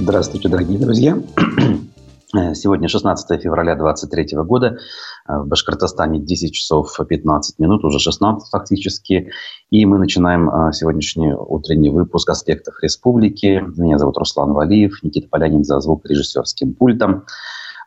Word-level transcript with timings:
Здравствуйте, 0.00 0.48
дорогие 0.48 0.78
друзья. 0.78 1.18
Сегодня 2.54 2.86
16 2.86 3.42
февраля 3.42 3.74
2023 3.74 4.38
года. 4.44 4.78
В 5.26 5.44
Башкортостане 5.44 6.20
10 6.20 6.54
часов 6.54 6.96
15 6.96 7.58
минут, 7.58 7.84
уже 7.84 7.98
16 7.98 8.48
фактически. 8.48 9.32
И 9.70 9.84
мы 9.86 9.98
начинаем 9.98 10.48
а, 10.48 10.72
сегодняшний 10.72 11.34
утренний 11.34 11.90
выпуск 11.90 12.30
«Аспектов 12.30 12.76
республики». 12.80 13.64
Меня 13.76 13.98
зовут 13.98 14.18
Руслан 14.18 14.52
Валиев, 14.52 15.02
Никита 15.02 15.28
Полянин 15.28 15.64
за 15.64 15.80
звукорежиссерским 15.80 16.74
пультом. 16.74 17.24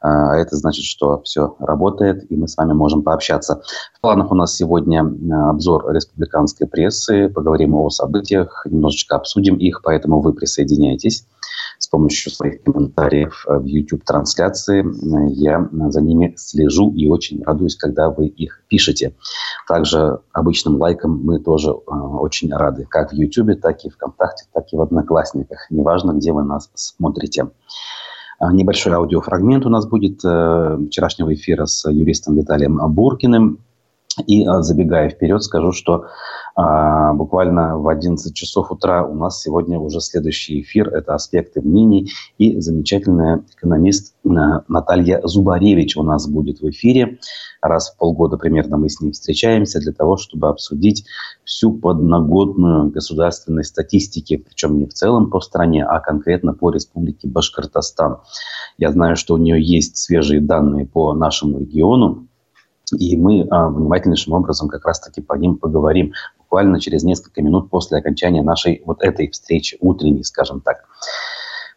А 0.01 0.35
это 0.35 0.57
значит, 0.57 0.83
что 0.83 1.21
все 1.21 1.55
работает, 1.59 2.29
и 2.29 2.35
мы 2.35 2.49
с 2.49 2.57
вами 2.57 2.73
можем 2.73 3.03
пообщаться. 3.03 3.61
В 3.95 4.01
планах 4.01 4.31
у 4.31 4.35
нас 4.35 4.53
сегодня 4.53 5.09
обзор 5.49 5.93
республиканской 5.93 6.67
прессы. 6.67 7.29
Поговорим 7.29 7.73
о 7.75 7.89
событиях, 7.89 8.65
немножечко 8.69 9.15
обсудим 9.15 9.55
их, 9.55 9.81
поэтому 9.81 10.19
вы 10.19 10.33
присоединяйтесь 10.33 11.25
помощью 11.91 12.31
своих 12.31 12.63
комментариев 12.63 13.43
в 13.45 13.65
YouTube-трансляции. 13.65 14.83
Я 15.33 15.69
за 15.89 16.01
ними 16.01 16.33
слежу 16.37 16.91
и 16.93 17.07
очень 17.07 17.43
радуюсь, 17.43 17.75
когда 17.75 18.09
вы 18.09 18.27
их 18.27 18.63
пишете. 18.67 19.13
Также 19.67 20.19
обычным 20.31 20.77
лайком 20.77 21.23
мы 21.23 21.39
тоже 21.39 21.69
э, 21.69 21.73
очень 21.73 22.51
рады, 22.53 22.85
как 22.89 23.11
в 23.11 23.15
YouTube, 23.15 23.59
так 23.61 23.83
и 23.85 23.89
ВКонтакте, 23.89 24.45
так 24.53 24.65
и 24.71 24.75
в 24.75 24.81
Одноклассниках. 24.81 25.67
Неважно, 25.69 26.13
где 26.13 26.31
вы 26.31 26.43
нас 26.43 26.69
смотрите. 26.73 27.49
А, 28.39 28.51
небольшой 28.51 28.93
аудиофрагмент 28.93 29.65
у 29.65 29.69
нас 29.69 29.85
будет 29.85 30.21
э, 30.23 30.77
вчерашнего 30.87 31.33
эфира 31.33 31.65
с 31.65 31.89
юристом 31.89 32.35
Виталием 32.35 32.79
Буркиным. 32.93 33.59
И 34.27 34.45
забегая 34.45 35.09
вперед, 35.09 35.41
скажу, 35.41 35.71
что 35.71 36.07
а, 36.55 37.13
буквально 37.13 37.77
в 37.77 37.87
11 37.87 38.33
часов 38.35 38.71
утра 38.71 39.05
у 39.05 39.15
нас 39.15 39.41
сегодня 39.41 39.79
уже 39.79 40.01
следующий 40.01 40.61
эфир. 40.61 40.89
Это 40.89 41.15
«Аспекты 41.15 41.61
мнений». 41.61 42.11
И 42.37 42.59
замечательная 42.59 43.43
экономист 43.55 44.15
а, 44.25 44.63
Наталья 44.67 45.21
Зубаревич 45.23 45.95
у 45.97 46.03
нас 46.03 46.27
будет 46.27 46.59
в 46.59 46.69
эфире. 46.69 47.19
Раз 47.61 47.91
в 47.91 47.97
полгода 47.97 48.37
примерно 48.37 48.77
мы 48.77 48.89
с 48.89 48.99
ней 49.01 49.11
встречаемся 49.11 49.79
для 49.79 49.93
того, 49.93 50.17
чтобы 50.17 50.49
обсудить 50.49 51.05
всю 51.45 51.73
подноготную 51.73 52.89
государственной 52.89 53.63
статистики, 53.63 54.37
причем 54.37 54.77
не 54.77 54.85
в 54.85 54.93
целом 54.93 55.29
по 55.29 55.39
стране, 55.39 55.85
а 55.85 55.99
конкретно 55.99 56.53
по 56.53 56.71
республике 56.71 57.27
Башкортостан. 57.27 58.17
Я 58.77 58.91
знаю, 58.91 59.15
что 59.15 59.35
у 59.35 59.37
нее 59.37 59.61
есть 59.61 59.97
свежие 59.97 60.41
данные 60.41 60.85
по 60.85 61.13
нашему 61.13 61.59
региону, 61.59 62.27
и 62.97 63.15
мы 63.15 63.47
а, 63.49 63.69
внимательнейшим 63.69 64.33
образом 64.33 64.67
как 64.67 64.85
раз-таки 64.85 65.21
по 65.21 65.33
ним 65.33 65.57
поговорим 65.57 66.13
буквально 66.51 66.81
через 66.81 67.03
несколько 67.03 67.41
минут 67.41 67.69
после 67.69 67.97
окончания 67.97 68.43
нашей 68.43 68.81
вот 68.85 69.01
этой 69.01 69.29
встречи, 69.29 69.77
утренней, 69.79 70.25
скажем 70.25 70.59
так. 70.59 70.83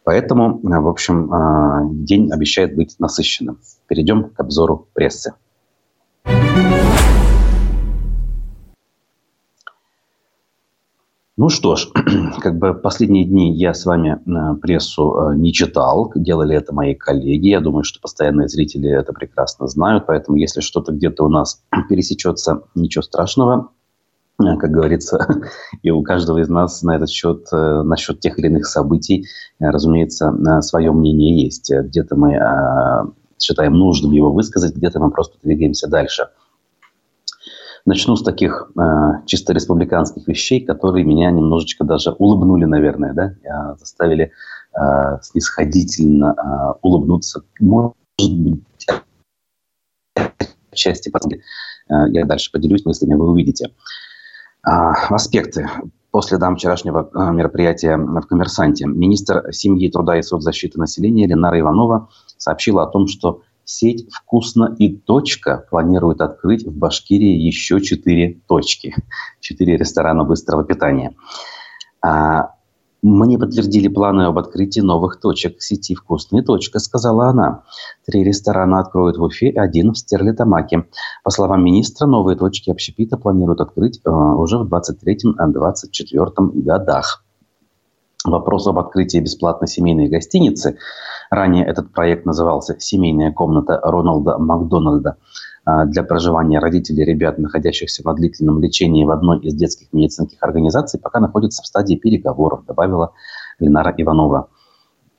Поэтому, 0.03 0.59
а, 0.69 0.81
в 0.81 0.89
общем, 0.89 1.33
а, 1.33 1.81
день 1.85 2.29
обещает 2.29 2.75
быть 2.75 2.97
насыщенным. 2.99 3.61
Перейдем 3.87 4.31
к 4.31 4.37
обзору 4.37 4.89
прессы. 4.93 5.33
Ну 11.37 11.49
что 11.49 11.77
ж, 11.77 11.87
как 12.41 12.57
бы 12.57 12.73
последние 12.73 13.23
дни 13.23 13.53
я 13.53 13.73
с 13.73 13.85
вами 13.85 14.19
э, 14.25 14.55
прессу 14.57 15.31
э, 15.31 15.35
не 15.37 15.53
читал, 15.53 16.11
делали 16.15 16.55
это 16.55 16.73
мои 16.73 16.95
коллеги. 16.95 17.47
Я 17.47 17.61
думаю, 17.61 17.83
что 17.83 18.01
постоянные 18.01 18.49
зрители 18.49 18.89
это 18.89 19.13
прекрасно 19.13 19.67
знают, 19.67 20.05
поэтому 20.05 20.37
если 20.37 20.59
что-то 20.59 20.91
где-то 20.91 21.23
у 21.23 21.29
нас 21.29 21.61
пересечется, 21.89 22.63
ничего 22.73 23.03
страшного. 23.03 23.69
Э, 24.53 24.57
как 24.57 24.71
говорится, 24.71 25.27
и 25.83 25.91
у 25.91 26.03
каждого 26.03 26.39
из 26.39 26.49
нас 26.49 26.81
на 26.83 26.95
этот 26.95 27.09
счет, 27.09 27.47
насчет 27.51 28.19
тех 28.19 28.37
или 28.39 28.47
иных 28.47 28.67
событий, 28.67 29.25
разумеется, 29.59 30.33
свое 30.61 30.91
мнение 30.91 31.43
есть. 31.43 31.71
Где-то 31.71 32.15
мы 32.15 32.39
считаем 33.39 33.73
нужным 33.73 34.11
его 34.11 34.31
высказать, 34.31 34.75
где-то 34.75 34.99
мы 34.99 35.11
просто 35.11 35.37
двигаемся 35.43 35.87
дальше– 35.87 36.29
Начну 37.85 38.15
с 38.15 38.23
таких 38.23 38.71
э, 38.75 38.81
чисто 39.27 39.53
республиканских 39.53 40.27
вещей, 40.27 40.59
которые 40.65 41.05
меня 41.05 41.29
немножечко 41.29 41.83
даже 41.83 42.11
улыбнули, 42.13 42.65
наверное, 42.65 43.13
да, 43.13 43.75
заставили 43.77 44.31
э, 44.73 45.19
снисходительно 45.21 46.33
э, 46.35 46.79
улыбнуться. 46.81 47.43
Может 47.59 47.93
быть, 48.17 48.87
части 50.73 51.09
потом 51.09 51.33
э, 51.33 51.39
я 52.09 52.25
дальше 52.25 52.51
поделюсь 52.51 52.85
мыслями, 52.85 53.13
вы 53.13 53.29
увидите. 53.29 53.69
Э, 54.67 54.93
аспекты 55.09 55.69
после 56.11 56.37
дам 56.37 56.55
вчерашнего 56.55 57.09
э, 57.13 57.31
мероприятия 57.31 57.97
в 57.97 58.21
«Коммерсанте». 58.21 58.85
Министр 58.85 59.51
семьи, 59.51 59.89
труда 59.89 60.17
и 60.17 60.21
соцзащиты 60.21 60.79
населения 60.79 61.27
Ленара 61.27 61.59
Иванова 61.59 62.09
сообщила 62.37 62.83
о 62.83 62.87
том, 62.87 63.07
что 63.07 63.41
Сеть 63.67 64.07
«Вкусно 64.11 64.75
и 64.77 64.95
точка» 64.95 65.65
планирует 65.71 66.21
открыть 66.21 66.63
в 66.65 66.71
Башкирии 66.71 67.35
еще 67.35 67.81
четыре 67.81 68.39
точки. 68.47 68.95
Четыре 69.39 69.75
ресторана 69.75 70.23
быстрого 70.23 70.63
питания. 70.63 71.15
А, 71.99 72.54
мне 73.05 73.37
подтвердили 73.37 73.87
планы 73.87 74.23
об 74.23 74.39
открытии 74.39 74.79
новых 74.79 75.19
точек 75.19 75.61
сети 75.61 75.93
«Вкусная 75.93 76.41
точка», 76.41 76.79
сказала 76.79 77.27
она. 77.27 77.61
Три 78.05 78.23
ресторана 78.23 78.79
откроют 78.79 79.17
в 79.17 79.23
Уфе, 79.23 79.51
один 79.51 79.93
в 79.93 79.97
Стерлитамаке. 79.97 80.87
По 81.23 81.29
словам 81.29 81.63
министра, 81.63 82.07
новые 82.07 82.35
точки 82.35 82.71
общепита 82.71 83.17
планируют 83.17 83.61
открыть 83.61 84.01
э, 84.03 84.09
уже 84.09 84.57
в 84.57 84.67
2023-2024 84.73 86.63
годах. 86.63 87.23
Вопрос 88.25 88.65
об 88.65 88.79
открытии 88.79 89.19
бесплатной 89.19 89.67
семейной 89.67 90.07
гостиницы 90.07 90.77
Ранее 91.29 91.65
этот 91.65 91.91
проект 91.91 92.25
назывался 92.25 92.75
«Семейная 92.79 93.31
комната 93.31 93.79
Роналда 93.81 94.37
Макдональда» 94.37 95.17
для 95.65 96.03
проживания 96.03 96.59
родителей 96.59 97.05
ребят, 97.05 97.37
находящихся 97.37 98.03
на 98.05 98.13
длительном 98.13 98.61
лечении 98.61 99.03
в 99.03 99.11
одной 99.11 99.39
из 99.39 99.55
детских 99.55 99.91
медицинских 99.93 100.41
организаций, 100.41 100.99
пока 100.99 101.19
находится 101.19 101.63
в 101.63 101.65
стадии 101.65 101.95
переговоров, 101.95 102.65
добавила 102.65 103.13
Ленара 103.59 103.93
Иванова. 103.97 104.49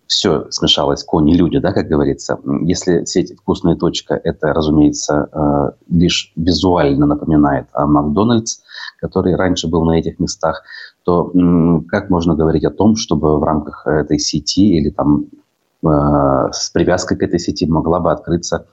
Все 0.06 0.46
смешалось, 0.50 1.02
кони, 1.02 1.34
люди, 1.34 1.58
да, 1.58 1.72
как 1.72 1.88
говорится. 1.88 2.38
Если 2.62 3.04
сеть 3.06 3.36
«Вкусная 3.36 3.74
точка» 3.74 4.14
это, 4.14 4.52
разумеется, 4.52 5.28
э, 5.32 5.70
лишь 5.88 6.32
визуально 6.36 7.06
напоминает 7.06 7.66
о 7.72 7.86
Макдональдс, 7.86 8.60
который 9.00 9.34
раньше 9.34 9.66
был 9.66 9.84
на 9.84 9.98
этих 9.98 10.20
местах, 10.20 10.62
то 11.02 11.32
как 11.88 12.08
можно 12.08 12.36
говорить 12.36 12.64
о 12.64 12.70
том, 12.70 12.94
чтобы 12.94 13.38
в 13.38 13.42
рамках 13.42 13.84
этой 13.86 14.20
сети 14.20 14.78
или 14.78 14.90
там 14.90 15.26
Э, 15.86 16.48
с 16.52 16.70
привязкой 16.70 17.18
к 17.18 17.22
этой 17.22 17.38
сети 17.38 17.66
могла 17.66 18.00
бы 18.00 18.10
открыться 18.10 18.66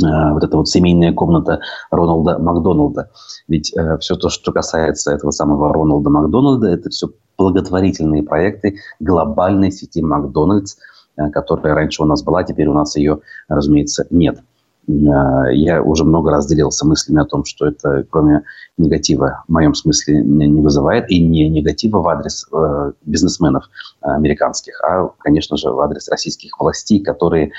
вот 0.00 0.42
эта 0.42 0.56
вот 0.56 0.68
семейная 0.68 1.12
комната 1.12 1.60
Роналда 1.90 2.38
Макдоналда. 2.38 3.10
Ведь 3.48 3.72
э, 3.76 3.98
все 3.98 4.16
то, 4.16 4.28
что 4.28 4.52
касается 4.52 5.12
этого 5.12 5.30
самого 5.30 5.72
Роналда 5.72 6.10
Макдональда, 6.10 6.68
это 6.68 6.90
все 6.90 7.08
благотворительные 7.38 8.22
проекты 8.22 8.76
глобальной 9.00 9.70
сети 9.70 10.02
Макдональдс, 10.02 10.76
э, 11.16 11.30
которая 11.30 11.74
раньше 11.74 12.02
у 12.02 12.06
нас 12.06 12.22
была, 12.22 12.44
теперь 12.44 12.68
у 12.68 12.74
нас 12.74 12.96
ее, 12.96 13.20
разумеется, 13.48 14.06
нет. 14.10 14.40
Э, 14.88 15.52
я 15.52 15.82
уже 15.82 16.04
много 16.04 16.30
раз 16.30 16.46
делился 16.46 16.86
мыслями 16.86 17.20
о 17.20 17.24
том, 17.24 17.44
что 17.44 17.66
это, 17.66 18.04
кроме 18.10 18.44
негатива, 18.78 19.44
в 19.48 19.52
моем 19.52 19.74
смысле 19.74 20.22
не 20.22 20.60
вызывает, 20.60 21.10
и 21.10 21.22
не 21.22 21.48
негатива 21.48 21.98
в 21.98 22.08
адрес 22.08 22.46
э, 22.52 22.92
бизнесменов 23.02 23.64
американских, 24.00 24.80
а, 24.82 25.10
конечно 25.18 25.56
же, 25.56 25.70
в 25.70 25.80
адрес 25.80 26.08
российских 26.08 26.58
властей, 26.58 27.02
которые 27.02 27.52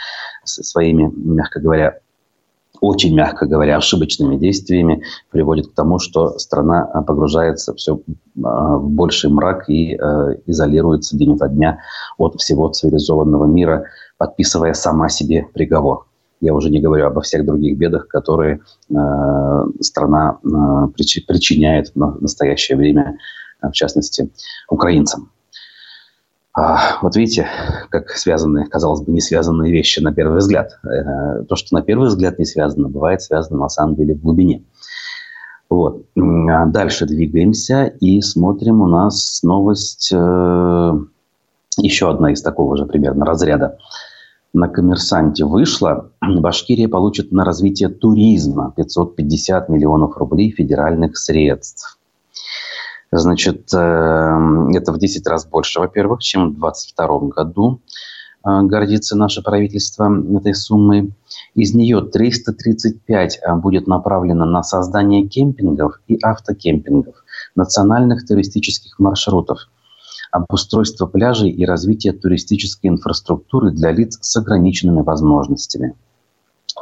своими, 0.44 1.12
мягко 1.16 1.60
говоря, 1.60 2.00
очень, 2.84 3.16
мягко 3.16 3.46
говоря, 3.46 3.78
ошибочными 3.78 4.36
действиями 4.36 5.04
приводит 5.32 5.68
к 5.68 5.74
тому, 5.74 6.00
что 6.00 6.38
страна 6.38 6.84
погружается 7.08 7.74
все 7.76 8.02
в 8.36 8.90
больший 8.90 9.30
мрак 9.30 9.70
и 9.70 9.96
э, 9.96 10.36
изолируется 10.48 11.18
день 11.18 11.36
ото 11.36 11.48
дня 11.48 11.80
от 12.18 12.36
всего 12.42 12.68
цивилизованного 12.68 13.46
мира, 13.46 13.86
подписывая 14.18 14.74
сама 14.74 15.08
себе 15.08 15.47
приговор. 15.53 16.08
Я 16.41 16.53
уже 16.53 16.70
не 16.70 16.82
говорю 16.82 17.08
обо 17.08 17.22
всех 17.22 17.46
других 17.46 17.78
бедах, 17.78 18.09
которые 18.09 18.59
страна 19.79 20.40
причи, 20.94 21.22
причиняет 21.26 21.94
в 21.96 22.22
настоящее 22.22 22.78
время, 22.78 23.18
в 23.62 23.72
частности, 23.72 24.29
украинцам. 24.68 25.32
А, 26.55 27.00
вот 27.02 27.16
видите, 27.16 27.47
как 27.90 28.11
связаны, 28.11 28.66
казалось 28.67 29.02
бы, 29.02 29.11
не 29.11 29.22
связанные 29.22 29.72
вещи 29.72 30.00
на 30.00 30.14
первый 30.14 30.38
взгляд. 30.38 30.78
Э, 30.84 31.44
то, 31.46 31.55
что 31.55 31.73
на 31.76 31.82
первый 31.82 32.09
взгляд 32.09 32.38
не 32.38 32.46
связано, 32.46 32.90
бывает 32.90 33.23
связано 33.23 33.59
на 33.59 33.70
самом 33.70 33.96
деле 33.96 34.14
в 34.14 34.22
глубине. 34.22 34.64
Вот. 35.70 36.05
А 36.16 36.66
дальше 36.67 37.08
двигаемся 37.08 37.85
и 37.85 38.22
смотрим. 38.22 38.82
У 38.82 38.88
нас 38.88 39.41
новость, 39.41 40.11
э, 40.14 40.94
еще 41.78 42.11
одна 42.11 42.32
из 42.32 42.44
такого 42.44 42.78
же 42.78 42.85
примерно 42.85 43.26
разряда 43.26 43.79
на 44.53 44.67
коммерсанте 44.67 45.46
вышла, 45.46 46.11
Башкирия 46.22 46.88
получит 46.88 47.32
на 47.32 47.44
развитие 47.44 47.90
туризма 47.90 48.72
550 48.78 49.70
миллионов 49.70 50.16
рублей 50.17 50.52
федеральных 50.52 51.17
средств. 51.17 51.97
Значит, 53.16 53.68
это 53.68 54.92
в 54.92 54.98
10 54.98 55.28
раз 55.28 55.46
больше, 55.46 55.80
во-первых, 55.80 56.22
чем 56.22 56.50
в 56.50 56.60
2022 56.60 57.20
году. 57.30 57.82
А, 58.44 58.62
гордится 58.62 59.18
наше 59.18 59.42
правительство 59.42 60.12
этой 60.38 60.54
суммой. 60.54 61.14
Из 61.56 61.74
нее 61.74 62.02
335 62.02 63.40
а, 63.42 63.56
будет 63.56 63.88
направлено 63.88 64.46
на 64.46 64.64
создание 64.64 65.26
кемпингов 65.28 66.02
и 66.08 66.18
автокемпингов, 66.22 67.16
национальных 67.56 68.28
туристических 68.28 69.00
маршрутов, 69.00 69.60
обустройство 70.32 71.06
пляжей 71.06 71.52
и 71.52 71.66
развитие 71.66 72.12
туристической 72.12 72.90
инфраструктуры 72.90 73.72
для 73.72 73.92
лиц 73.92 74.18
с 74.22 74.36
ограниченными 74.36 75.02
возможностями. 75.02 75.96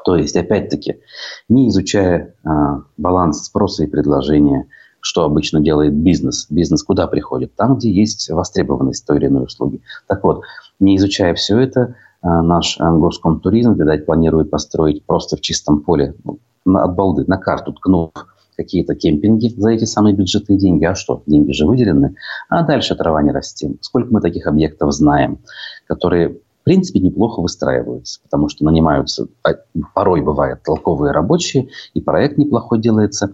То 0.04 0.16
есть, 0.16 0.36
опять-таки, 0.36 1.02
не 1.48 1.70
изучая 1.70 2.34
э, 2.44 2.50
баланс 2.98 3.44
спроса 3.44 3.84
и 3.84 3.88
предложения, 3.88 4.68
что 5.02 5.24
обычно 5.24 5.60
делает 5.60 5.94
бизнес. 5.94 6.48
Бизнес 6.50 6.84
куда 6.84 7.08
приходит? 7.08 7.56
Там, 7.56 7.78
где 7.78 7.92
есть 7.92 8.30
востребованность 8.30 9.06
той 9.06 9.18
или 9.18 9.28
иной 9.28 9.46
услуги. 9.46 9.82
Так 10.08 10.24
вот, 10.24 10.44
не 10.80 10.96
изучая 10.98 11.34
все 11.34 11.60
это, 11.60 11.96
а, 12.22 12.42
наш 12.42 12.78
а, 12.80 12.92
Госкомтуризм, 12.92 13.74
видать, 13.74 14.06
планирует 14.06 14.50
построить 14.50 15.04
просто 15.06 15.38
в 15.38 15.42
чистом 15.42 15.82
поле, 15.82 16.16
ну, 16.24 16.40
от 16.78 16.96
балды, 16.96 17.26
на 17.28 17.38
карту 17.38 17.74
ткнув 17.74 18.12
какие-то 18.56 18.96
кемпинги 18.96 19.48
за 19.58 19.72
эти 19.72 19.86
самые 19.86 20.16
бюджетные 20.16 20.58
деньги. 20.58 20.86
А 20.86 20.94
что? 20.94 21.24
Деньги 21.26 21.52
же 21.52 21.66
выделены. 21.66 22.16
А 22.48 22.64
дальше 22.64 22.96
трава 22.96 23.24
не 23.24 23.32
растет. 23.32 23.78
Сколько 23.82 24.14
мы 24.14 24.22
таких 24.22 24.46
объектов 24.46 24.92
знаем, 24.94 25.40
которые 25.88 26.30
в 26.62 26.64
принципе 26.64 27.00
неплохо 27.00 27.42
выстраиваются, 27.42 28.22
потому 28.22 28.50
что 28.50 28.64
нанимаются, 28.66 29.28
а, 29.44 29.56
порой 29.96 30.22
бывают 30.22 30.62
толковые 30.62 31.12
рабочие, 31.12 31.70
и 31.96 32.02
проект 32.02 32.38
неплохой 32.38 32.80
делается. 32.80 33.34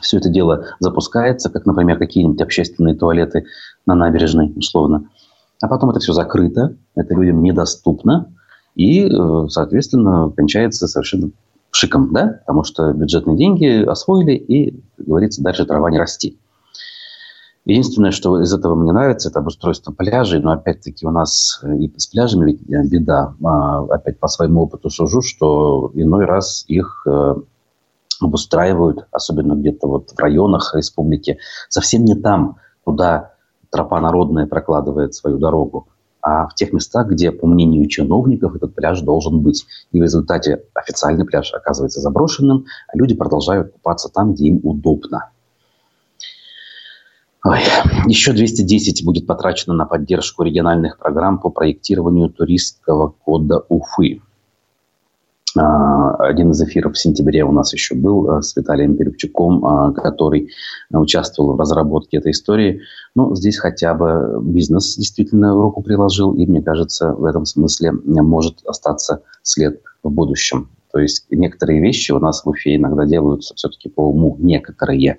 Все 0.00 0.18
это 0.18 0.28
дело 0.28 0.66
запускается, 0.78 1.50
как, 1.50 1.66
например, 1.66 1.98
какие-нибудь 1.98 2.40
общественные 2.40 2.94
туалеты 2.94 3.46
на 3.86 3.94
набережной, 3.94 4.52
условно– 4.56 5.08
а 5.60 5.68
потом 5.68 5.90
это 5.90 6.00
все 6.00 6.12
закрыто, 6.12 6.76
это 6.94 7.14
людям 7.14 7.42
недоступно, 7.42 8.32
и, 8.74 9.06
э, 9.06 9.46
соответственно, 9.48 10.30
кончается 10.36 10.86
совершенно 10.86 11.30
шиком, 11.70 12.12
да, 12.12 12.40
потому 12.46 12.64
что 12.64 12.92
бюджетные 12.92 13.36
деньги 13.36 13.84
освоили, 13.84 14.32
и, 14.32 14.82
как 14.96 15.06
говорится, 15.06 15.42
дальше 15.42 15.64
трава 15.64 15.90
не 15.90 15.98
расти. 15.98 16.38
Единственное, 17.64 18.12
что 18.12 18.40
из 18.40 18.52
этого 18.52 18.76
мне 18.76 18.92
нравится, 18.92 19.28
это 19.28 19.40
обустройство 19.40 19.92
пляжей, 19.92 20.40
но 20.40 20.52
опять-таки 20.52 21.04
у 21.04 21.10
нас 21.10 21.60
и 21.64 21.92
с 21.96 22.06
пляжами 22.06 22.52
ведь 22.52 22.62
э, 22.70 22.86
беда. 22.86 23.34
А, 23.42 23.82
опять 23.86 24.20
по 24.20 24.28
своему 24.28 24.62
опыту 24.62 24.90
сужу, 24.90 25.22
что 25.22 25.90
иной 25.94 26.26
раз 26.26 26.64
их 26.68 27.02
э, 27.06 27.34
обустраивают, 28.20 29.06
особенно 29.10 29.54
где-то 29.54 29.86
вот 29.86 30.10
в 30.10 30.18
районах 30.18 30.74
республики, 30.74 31.38
совсем 31.68 32.04
не 32.04 32.14
там, 32.14 32.56
куда 32.84 33.32
тропа 33.70 34.00
народная 34.00 34.46
прокладывает 34.46 35.14
свою 35.14 35.38
дорогу, 35.38 35.88
а 36.22 36.48
в 36.48 36.54
тех 36.54 36.72
местах, 36.72 37.08
где, 37.08 37.30
по 37.30 37.46
мнению 37.46 37.88
чиновников, 37.88 38.56
этот 38.56 38.74
пляж 38.74 39.00
должен 39.00 39.42
быть. 39.42 39.64
И 39.92 40.00
в 40.00 40.02
результате 40.02 40.64
официальный 40.74 41.24
пляж 41.24 41.52
оказывается 41.54 42.00
заброшенным, 42.00 42.64
а 42.88 42.96
люди 42.96 43.14
продолжают 43.14 43.72
купаться 43.72 44.08
там, 44.08 44.34
где 44.34 44.46
им 44.48 44.60
удобно. 44.64 45.30
Ой. 47.44 47.60
Еще 48.06 48.32
210 48.32 49.04
будет 49.04 49.24
потрачено 49.28 49.72
на 49.74 49.86
поддержку 49.86 50.42
региональных 50.42 50.98
программ 50.98 51.38
по 51.38 51.48
проектированию 51.48 52.28
туристского 52.28 53.14
кода 53.24 53.64
Уфы. 53.68 54.20
А, 55.58 56.14
один 56.16 56.50
из 56.50 56.60
эфиров 56.62 56.94
в 56.94 56.98
сентябре 56.98 57.44
у 57.44 57.52
нас 57.52 57.72
еще 57.72 57.94
был 57.94 58.28
а, 58.30 58.42
с 58.42 58.54
Виталием 58.56 58.96
Перепчуком, 58.96 59.64
а, 59.64 59.92
который 59.92 60.50
участвовал 60.90 61.54
в 61.54 61.60
разработке 61.60 62.18
этой 62.18 62.32
истории. 62.32 62.82
Ну, 63.14 63.34
здесь 63.34 63.58
хотя 63.58 63.94
бы 63.94 64.40
бизнес 64.42 64.96
действительно 64.96 65.54
руку 65.54 65.82
приложил, 65.82 66.34
и, 66.34 66.46
мне 66.46 66.62
кажется, 66.62 67.12
в 67.12 67.24
этом 67.24 67.46
смысле 67.46 67.92
может 67.92 68.64
остаться 68.66 69.22
след 69.42 69.80
в 70.02 70.10
будущем. 70.10 70.70
То 70.92 70.98
есть 70.98 71.26
некоторые 71.30 71.80
вещи 71.80 72.12
у 72.12 72.18
нас 72.18 72.44
в 72.44 72.48
Уфе 72.48 72.76
иногда 72.76 73.04
делаются 73.04 73.54
все-таки 73.54 73.88
по 73.88 74.08
уму, 74.08 74.36
некоторые, 74.38 75.18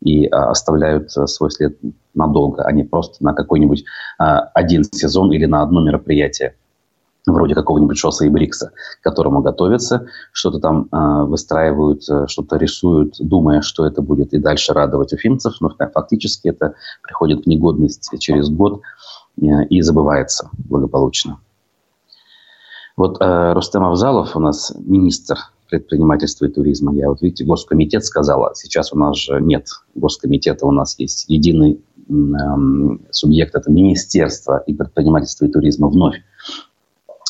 и 0.00 0.26
оставляют 0.26 1.10
свой 1.10 1.50
след 1.50 1.78
надолго, 2.12 2.64
а 2.64 2.72
не 2.72 2.84
просто 2.84 3.24
на 3.24 3.32
какой-нибудь 3.32 3.84
один 4.18 4.84
сезон 4.84 5.32
или 5.32 5.46
на 5.46 5.62
одно 5.62 5.82
мероприятие 5.82 6.54
вроде 7.26 7.54
какого-нибудь 7.54 7.98
Шосса 7.98 8.24
и 8.24 8.28
Брикса, 8.28 8.72
к 9.00 9.04
которому 9.04 9.42
готовятся, 9.42 10.06
что-то 10.32 10.60
там 10.60 10.88
э, 10.92 11.24
выстраивают, 11.24 12.02
что-то 12.02 12.56
рисуют, 12.56 13.16
думая, 13.18 13.62
что 13.62 13.86
это 13.86 14.02
будет 14.02 14.32
и 14.32 14.38
дальше 14.38 14.72
радовать 14.72 15.12
уфимцев, 15.12 15.54
но 15.60 15.70
фактически 15.92 16.48
это 16.48 16.74
приходит 17.02 17.44
в 17.44 17.46
негодность 17.46 18.10
через 18.18 18.48
год 18.48 18.80
э, 19.40 19.64
и 19.68 19.82
забывается 19.82 20.50
благополучно. 20.52 21.40
Вот 22.96 23.18
э, 23.20 23.52
Рустем 23.52 23.84
Авзалов 23.84 24.36
у 24.36 24.40
нас 24.40 24.72
министр 24.78 25.36
предпринимательства 25.68 26.46
и 26.46 26.48
туризма. 26.48 26.94
Я 26.94 27.08
вот, 27.08 27.20
видите, 27.20 27.44
Госкомитет 27.44 28.04
сказала, 28.04 28.52
сейчас 28.54 28.92
у 28.92 28.98
нас 28.98 29.16
же 29.16 29.40
нет 29.40 29.66
Госкомитета, 29.94 30.64
у 30.66 30.70
нас 30.70 30.98
есть 30.98 31.26
единый 31.28 31.80
э, 32.08 32.12
субъект, 33.10 33.54
это 33.54 33.70
Министерство 33.70 34.62
и 34.66 34.72
предпринимательства 34.72 35.44
и 35.44 35.50
туризма 35.50 35.88
вновь 35.88 36.16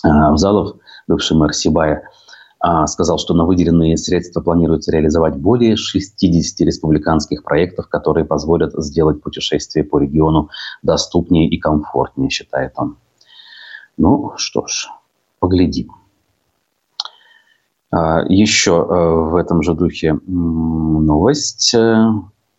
Авзалов, 0.07 0.77
бывший 1.07 1.37
мэр 1.37 1.53
Сибая, 1.53 2.09
а, 2.59 2.87
сказал, 2.87 3.19
что 3.19 3.35
на 3.35 3.45
выделенные 3.45 3.97
средства 3.97 4.41
планируется 4.41 4.91
реализовать 4.91 5.37
более 5.37 5.77
60 5.77 6.61
республиканских 6.61 7.43
проектов, 7.43 7.89
которые 7.89 8.25
позволят 8.25 8.73
сделать 8.83 9.23
путешествие 9.23 9.85
по 9.85 9.99
региону 9.99 10.49
доступнее 10.83 11.49
и 11.49 11.59
комфортнее, 11.59 12.31
считает 12.31 12.73
он. 12.77 12.97
Ну 13.97 14.33
что 14.37 14.67
ж, 14.67 14.89
поглядим. 15.39 15.93
А, 17.91 18.25
еще 18.29 18.73
э, 18.73 19.31
в 19.31 19.37
этом 19.37 19.63
же 19.63 19.75
духе 19.75 20.19
новость 20.27 21.75
э, 21.75 22.07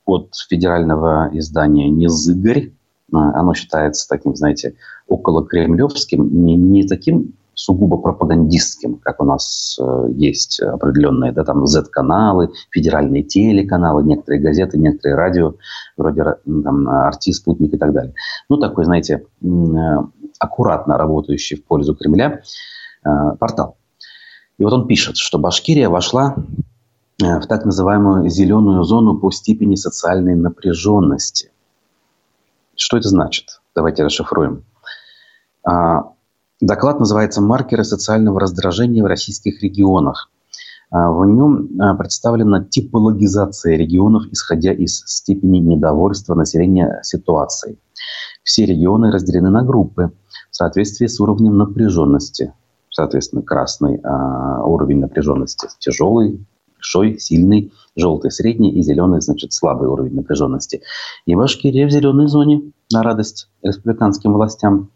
от 0.05 0.35
федерального 0.49 1.29
издания 1.33 1.89
«Незыгорь». 1.89 2.71
А, 3.13 3.39
оно 3.39 3.53
считается 3.53 4.07
таким, 4.07 4.35
знаете, 4.35 4.75
около 5.07 5.45
кремлевским, 5.45 6.45
не, 6.45 6.55
не 6.55 6.87
таким 6.87 7.33
сугубо 7.53 7.97
пропагандистским, 7.97 8.97
как 8.97 9.19
у 9.19 9.25
нас 9.25 9.79
э, 9.81 10.09
есть 10.13 10.61
определенные, 10.61 11.31
да, 11.31 11.43
там 11.43 11.65
Z-каналы, 11.65 12.51
федеральные 12.69 13.23
телеканалы, 13.23 14.03
некоторые 14.03 14.41
газеты, 14.41 14.77
некоторые 14.77 15.15
радио, 15.15 15.55
вроде 15.97 16.23
там, 16.45 16.87
«Арти», 16.87 17.33
«Спутник» 17.33 17.73
и 17.73 17.77
так 17.77 17.93
далее. 17.93 18.13
Ну, 18.47 18.57
такой, 18.57 18.85
знаете, 18.85 19.25
э, 19.41 19.47
аккуратно 20.39 20.97
работающий 20.97 21.57
в 21.57 21.65
пользу 21.65 21.95
Кремля 21.95 22.41
э, 23.03 23.09
портал. 23.39 23.77
И 24.59 24.63
вот 24.63 24.73
он 24.73 24.87
пишет, 24.87 25.17
что 25.17 25.39
Башкирия 25.39 25.89
вошла 25.89 26.35
э, 27.23 27.39
в 27.39 27.47
так 27.47 27.65
называемую 27.65 28.29
зеленую 28.29 28.83
зону 28.83 29.17
по 29.17 29.31
степени 29.31 29.73
социальной 29.75 30.35
напряженности. 30.35 31.51
Что 32.77 32.97
это 32.97 33.09
значит? 33.09 33.59
Давайте 33.75 34.03
расшифруем. 34.03 34.63
А, 35.63 36.13
доклад 36.61 36.99
называется 36.99 37.41
«Маркеры 37.41 37.83
социального 37.83 38.39
раздражения 38.39 39.03
в 39.03 39.07
российских 39.07 39.61
регионах». 39.63 40.29
А, 40.91 41.11
в 41.11 41.25
нем 41.25 41.69
а, 41.81 41.95
представлена 41.95 42.63
типологизация 42.63 43.75
регионов, 43.75 44.27
исходя 44.31 44.71
из 44.71 45.03
степени 45.07 45.57
недовольства 45.57 46.35
населения 46.35 46.99
ситуацией. 47.03 47.79
Все 48.43 48.65
регионы 48.65 49.11
разделены 49.11 49.49
на 49.49 49.63
группы 49.63 50.11
в 50.51 50.55
соответствии 50.55 51.07
с 51.07 51.19
уровнем 51.19 51.57
напряженности. 51.57 52.53
Соответственно, 52.89 53.41
красный 53.43 54.01
уровень 54.63 54.99
напряженности 54.99 55.67
тяжелый, 55.77 56.43
большой, 56.77 57.19
сильный, 57.19 57.71
желтый, 57.95 58.31
средний 58.31 58.71
и 58.71 58.81
зеленый, 58.81 59.21
значит, 59.21 59.53
слабый 59.53 59.87
уровень 59.87 60.15
напряженности. 60.15 60.81
И 61.25 61.35
Башкирия 61.35 61.87
в 61.87 61.91
зеленой 61.91 62.27
зоне 62.27 62.61
на 62.91 63.03
радость 63.03 63.49
республиканским 63.63 64.33
властям. 64.33 64.89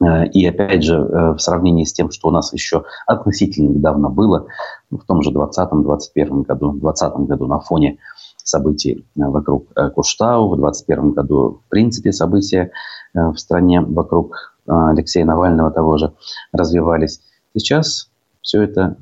Э, 0.00 0.26
и 0.28 0.46
опять 0.46 0.84
же, 0.84 0.94
э, 0.94 1.32
в 1.32 1.38
сравнении 1.38 1.84
с 1.84 1.92
тем, 1.92 2.10
что 2.10 2.28
у 2.28 2.30
нас 2.30 2.52
еще 2.52 2.84
относительно 3.06 3.70
недавно 3.70 4.08
было, 4.08 4.46
в 4.90 5.04
том 5.04 5.22
же 5.22 5.30
2020-2021 5.30 6.42
году, 6.42 6.70
в 6.70 6.80
2020 6.80 7.14
году 7.26 7.46
на 7.46 7.60
фоне 7.60 7.98
событий 8.44 9.04
э, 9.16 9.20
вокруг 9.24 9.66
Куштау, 9.94 10.48
в 10.48 10.56
2021 10.56 11.12
году, 11.12 11.60
в 11.66 11.68
принципе, 11.68 12.12
события 12.12 12.70
в 13.14 13.36
стране 13.36 13.80
вокруг 13.80 14.54
Алексея 14.66 15.24
Навального 15.24 15.70
того 15.70 15.96
же 15.96 16.12
развивались. 16.52 17.22
Сейчас 17.54 18.10
все 18.42 18.62
это 18.62 18.96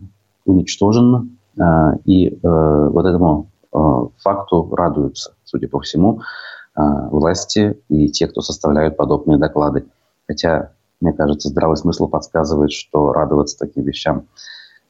уничтожено, 0.45 1.29
и 2.05 2.39
вот 2.43 3.07
этому 3.07 3.51
факту 4.19 4.75
радуются, 4.75 5.35
судя 5.45 5.69
по 5.69 5.81
всему, 5.81 6.21
власти 6.75 7.79
и 7.89 8.09
те, 8.09 8.27
кто 8.27 8.41
составляют 8.41 8.97
подобные 8.97 9.39
доклады. 9.39 9.87
Хотя 10.27 10.73
мне 11.01 11.13
кажется, 11.13 11.49
здравый 11.49 11.77
смысл 11.77 12.09
подсказывает, 12.09 12.73
что 12.73 13.13
радоваться 13.13 13.59
таким 13.59 13.85
вещам 13.85 14.27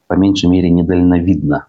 по 0.07 0.13
меньшей 0.13 0.49
мере 0.49 0.69
недальновидно, 0.69 1.67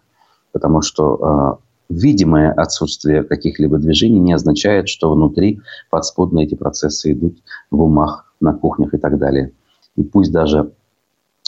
потому 0.53 0.81
что 0.83 1.61
видимое 1.89 2.53
отсутствие 2.53 3.25
каких-либо 3.25 3.79
движений 3.79 4.21
не 4.21 4.33
означает, 4.33 4.89
что 4.89 5.13
внутри 5.13 5.61
подспудно 5.91 6.41
эти 6.41 6.55
процессы 6.55 7.13
идут 7.13 7.39
в 7.71 7.83
умах, 7.83 8.33
на 8.41 8.55
кухнях 8.55 8.95
и 8.95 8.99
так 8.99 9.19
далее. 9.19 9.53
И 9.97 10.03
пусть 10.03 10.31
даже 10.31 10.73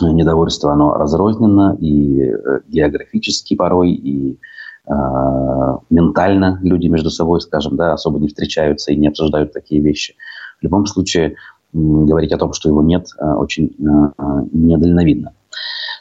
недовольство, 0.09 0.73
оно 0.73 0.95
разрознено 0.95 1.75
и 1.75 2.23
э, 2.23 2.61
географически 2.69 3.54
порой, 3.54 3.92
и 3.92 4.38
э, 4.87 4.92
ментально 5.90 6.59
люди 6.62 6.88
между 6.88 7.11
собой, 7.11 7.40
скажем, 7.40 7.76
да, 7.76 7.92
особо 7.92 8.19
не 8.19 8.28
встречаются 8.28 8.92
и 8.92 8.97
не 8.97 9.09
обсуждают 9.09 9.52
такие 9.52 9.80
вещи. 9.80 10.14
В 10.61 10.64
любом 10.64 10.87
случае, 10.87 11.37
говорить 11.73 12.33
о 12.33 12.38
том, 12.38 12.52
что 12.52 12.69
его 12.69 12.83
нет, 12.83 13.07
э, 13.19 13.33
очень 13.33 13.76
э, 13.78 14.23
недальновидно. 14.52 15.35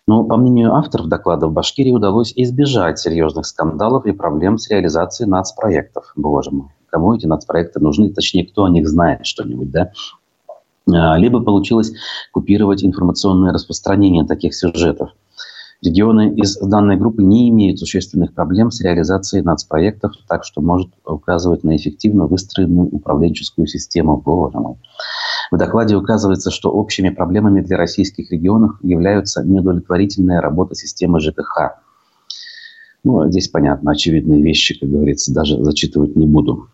Но, 0.08 0.24
по 0.24 0.38
мнению 0.38 0.74
авторов 0.74 1.08
доклада, 1.08 1.48
в 1.48 1.54
Башкирии 1.54 1.92
удалось 1.92 2.34
избежать 2.36 2.98
серьезных 2.98 3.46
скандалов 3.46 4.08
и 4.08 4.12
проблем 4.12 4.58
с 4.58 4.68
реализацией 4.70 5.30
нацпроектов. 5.30 6.14
Боже 6.16 6.50
мой, 6.50 6.70
кому 6.88 7.14
эти 7.14 7.28
нацпроекты 7.28 7.80
нужны? 7.80 8.10
Точнее, 8.10 8.48
кто 8.48 8.64
о 8.64 8.70
них 8.72 8.88
знает 8.88 9.28
что-нибудь, 9.28 9.70
да? 9.70 9.92
А, 10.94 11.18
либо 11.18 11.42
получилось 11.42 11.94
купировать 12.32 12.84
информационное 12.84 13.54
распространение 13.54 14.26
таких 14.26 14.56
сюжетов. 14.56 15.12
Регионы 15.82 16.34
из 16.36 16.58
данной 16.58 16.98
группы 16.98 17.24
не 17.24 17.48
имеют 17.50 17.80
существенных 17.80 18.34
проблем 18.34 18.70
с 18.70 18.82
реализацией 18.82 19.44
нацпроектов, 19.44 20.12
так 20.28 20.44
что 20.44 20.62
может 20.62 20.90
указывать 21.06 21.64
на 21.64 21.78
эффективно 21.78 22.26
выстроенную 22.26 22.90
управленческую 22.90 23.66
систему. 23.66 24.22
Мой. 24.26 24.76
В 25.52 25.58
докладе 25.58 25.96
указывается, 25.96 26.52
что 26.52 26.70
общими 26.70 27.10
проблемами 27.10 27.62
для 27.62 27.78
российских 27.78 28.30
регионов 28.30 28.74
являются 28.82 29.42
неудовлетворительная 29.42 30.42
работа 30.42 30.76
системы 30.76 31.22
ЖКХ. 31.22 31.80
Ну, 33.06 33.30
здесь 33.30 33.48
понятно, 33.48 33.92
очевидные 33.92 34.42
вещи, 34.42 34.78
как 34.78 34.90
говорится, 34.90 35.34
даже 35.34 35.64
зачитывать 35.64 36.18
не 36.18 36.26
буду. 36.26 36.68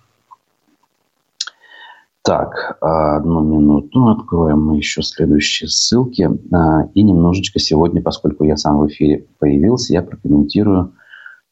Так, 2.26 2.80
одну 2.82 3.42
минуту, 3.42 4.08
откроем 4.08 4.66
мы 4.66 4.78
еще 4.78 5.04
следующие 5.04 5.70
ссылки. 5.70 6.28
А, 6.52 6.90
и 6.96 7.04
немножечко 7.04 7.60
сегодня, 7.60 8.02
поскольку 8.02 8.44
я 8.46 8.58
сам 8.58 8.80
в 8.80 8.88
эфире 8.88 9.28
появился, 9.38 9.94
я 9.94 10.02
прокомментирую 10.02 10.96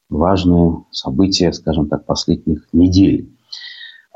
важные 0.08 0.84
события, 0.90 1.52
скажем 1.52 1.88
так, 1.88 2.04
последних 2.06 2.66
недель 2.72 3.32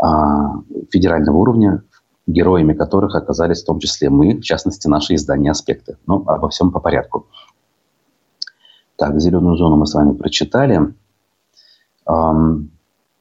а, 0.03 0.55
федерального 0.91 1.37
уровня, 1.37 1.85
героями 2.27 2.73
которых 2.73 3.15
оказались 3.15 3.63
в 3.63 3.67
том 3.67 3.79
числе 3.79 4.11
мы, 4.11 4.39
в 4.39 4.43
частности, 4.43 4.89
наши 4.89 5.15
издания 5.15 5.53
«Аспекты». 5.53 5.97
Ну, 6.09 6.25
обо 6.27 6.49
всем 6.49 6.73
по 6.73 6.81
порядку. 6.81 7.29
Так, 8.97 9.21
«Зеленую 9.21 9.57
зону» 9.57 9.77
мы 9.77 9.87
с 9.87 9.95
вами 9.95 10.13
прочитали. 10.13 10.93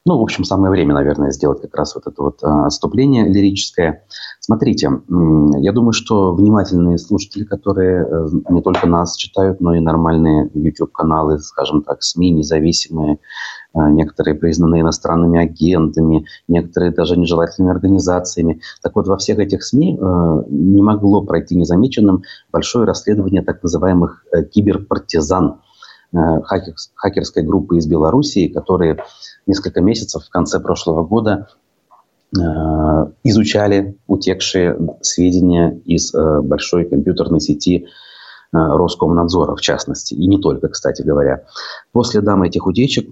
Ну, 0.06 0.16
в 0.16 0.22
общем, 0.22 0.44
самое 0.44 0.70
время, 0.70 0.94
наверное, 0.94 1.32
сделать 1.32 1.60
как 1.60 1.74
раз 1.76 1.94
вот 1.94 2.06
это 2.06 2.22
вот 2.22 2.38
а, 2.42 2.66
отступление 2.66 3.28
лирическое. 3.28 4.04
Смотрите, 4.40 4.88
я 4.88 5.72
думаю, 5.72 5.92
что 5.92 6.32
внимательные 6.32 6.96
слушатели, 6.96 7.44
которые 7.44 8.06
э, 8.06 8.28
не 8.48 8.62
только 8.62 8.86
нас 8.86 9.16
читают, 9.16 9.60
но 9.60 9.74
и 9.74 9.80
нормальные 9.80 10.50
YouTube-каналы, 10.54 11.38
скажем 11.40 11.82
так, 11.82 12.02
СМИ 12.02 12.30
независимые, 12.30 13.18
а, 13.74 13.90
некоторые 13.90 14.34
признаны 14.34 14.80
иностранными 14.80 15.38
агентами, 15.38 16.24
некоторые 16.48 16.92
даже 16.92 17.18
нежелательными 17.18 17.74
организациями. 17.74 18.60
Так 18.82 18.96
вот, 18.96 19.06
во 19.06 19.18
всех 19.18 19.38
этих 19.38 19.62
СМИ 19.62 19.98
э, 20.00 20.42
не 20.48 20.80
могло 20.80 21.22
пройти 21.22 21.54
незамеченным 21.54 22.22
большое 22.50 22.86
расследование 22.86 23.42
так 23.42 23.62
называемых 23.62 24.24
э, 24.32 24.44
киберпартизан, 24.44 25.60
хакерской 26.12 27.42
группы 27.42 27.76
из 27.76 27.86
Белоруссии, 27.86 28.48
которые 28.48 28.98
несколько 29.46 29.80
месяцев 29.80 30.24
в 30.24 30.30
конце 30.30 30.60
прошлого 30.60 31.04
года 31.04 31.48
э, 32.34 32.40
изучали 33.24 33.98
утекшие 34.06 34.76
сведения 35.02 35.80
из 35.84 36.14
э, 36.14 36.40
большой 36.40 36.86
компьютерной 36.86 37.40
сети 37.40 37.84
э, 37.84 37.86
Роскомнадзора, 38.52 39.54
в 39.54 39.60
частности, 39.60 40.14
и 40.14 40.26
не 40.26 40.38
только, 40.38 40.68
кстати 40.68 41.02
говоря. 41.02 41.44
По 41.92 42.04
следам 42.04 42.42
этих 42.42 42.66
утечек, 42.66 43.08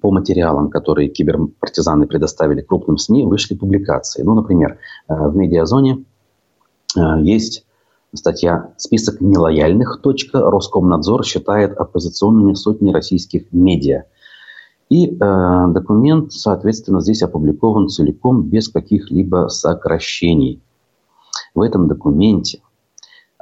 по 0.00 0.10
материалам, 0.10 0.70
которые 0.70 1.10
киберпартизаны 1.10 2.06
предоставили 2.06 2.62
крупным 2.62 2.98
СМИ, 2.98 3.26
вышли 3.26 3.54
публикации. 3.54 4.22
Ну, 4.22 4.34
например, 4.34 4.78
в 5.08 5.36
«Медиазоне» 5.36 6.04
есть 7.22 7.64
статья 8.16 8.72
«Список 8.76 9.20
нелояльных. 9.20 10.00
Роскомнадзор 10.32 11.24
считает 11.24 11.76
оппозиционными 11.76 12.54
сотни 12.54 12.92
российских 12.92 13.52
медиа». 13.52 14.04
И 14.90 15.06
э, 15.08 15.66
документ, 15.68 16.32
соответственно, 16.32 17.00
здесь 17.00 17.22
опубликован 17.22 17.88
целиком 17.88 18.42
без 18.42 18.68
каких-либо 18.68 19.48
сокращений. 19.48 20.62
В 21.54 21.62
этом 21.62 21.88
документе 21.88 22.60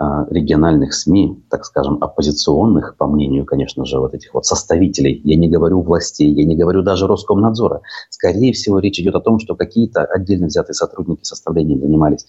э, 0.01 0.05
региональных 0.31 0.95
СМИ, 0.95 1.43
так 1.51 1.65
скажем, 1.65 1.99
оппозиционных, 2.01 2.97
по 2.97 3.07
мнению, 3.07 3.45
конечно 3.45 3.85
же, 3.85 3.99
вот 3.99 4.15
этих 4.15 4.33
вот 4.35 4.47
составителей, 4.47 5.21
я 5.25 5.37
не 5.37 5.49
говорю 5.49 5.81
властей, 5.83 6.33
я 6.33 6.45
не 6.45 6.57
говорю 6.57 6.83
даже 6.83 7.07
Роскомнадзора, 7.07 7.83
скорее 8.09 8.53
всего, 8.53 8.79
речь 8.79 9.01
идет 9.01 9.17
о 9.17 9.21
том, 9.21 9.41
что 9.41 9.57
какие-то 9.57 10.05
отдельно 10.05 10.47
взятые 10.47 10.75
сотрудники 10.75 11.25
составлением 11.25 11.81
занимались. 11.81 12.27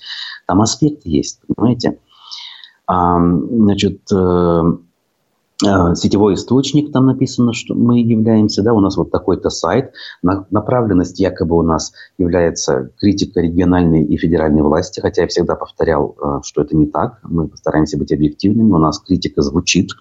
Там 0.48 0.62
аспекты 0.62 1.10
есть, 1.10 1.40
понимаете? 1.48 2.00
Значит, 2.88 4.02
э, 4.12 4.62
Э, 5.66 5.96
сетевой 5.96 6.34
источник, 6.34 6.92
там 6.92 7.06
написано, 7.06 7.54
что 7.54 7.76
мы 7.76 8.00
являемся, 8.00 8.64
да, 8.64 8.74
у 8.74 8.80
нас 8.80 8.98
вот 8.98 9.12
такой-то 9.12 9.50
сайт, 9.50 9.94
направленность 10.22 11.20
якобы 11.20 11.56
у 11.56 11.62
нас 11.62 11.94
является 12.18 12.90
критика 13.00 13.40
региональной 13.40 14.04
и 14.04 14.18
федеральной 14.18 14.62
власти, 14.62 15.00
хотя 15.00 15.22
я 15.22 15.28
всегда 15.28 15.56
повторял, 15.56 16.16
э, 16.20 16.40
что 16.44 16.62
это 16.62 16.76
не 16.76 16.88
так, 16.88 17.20
мы 17.24 17.48
постараемся 17.48 17.98
быть 17.98 18.12
объективными, 18.12 18.72
у 18.72 18.78
нас 18.78 19.00
критика 19.00 19.42
звучит 19.42 19.92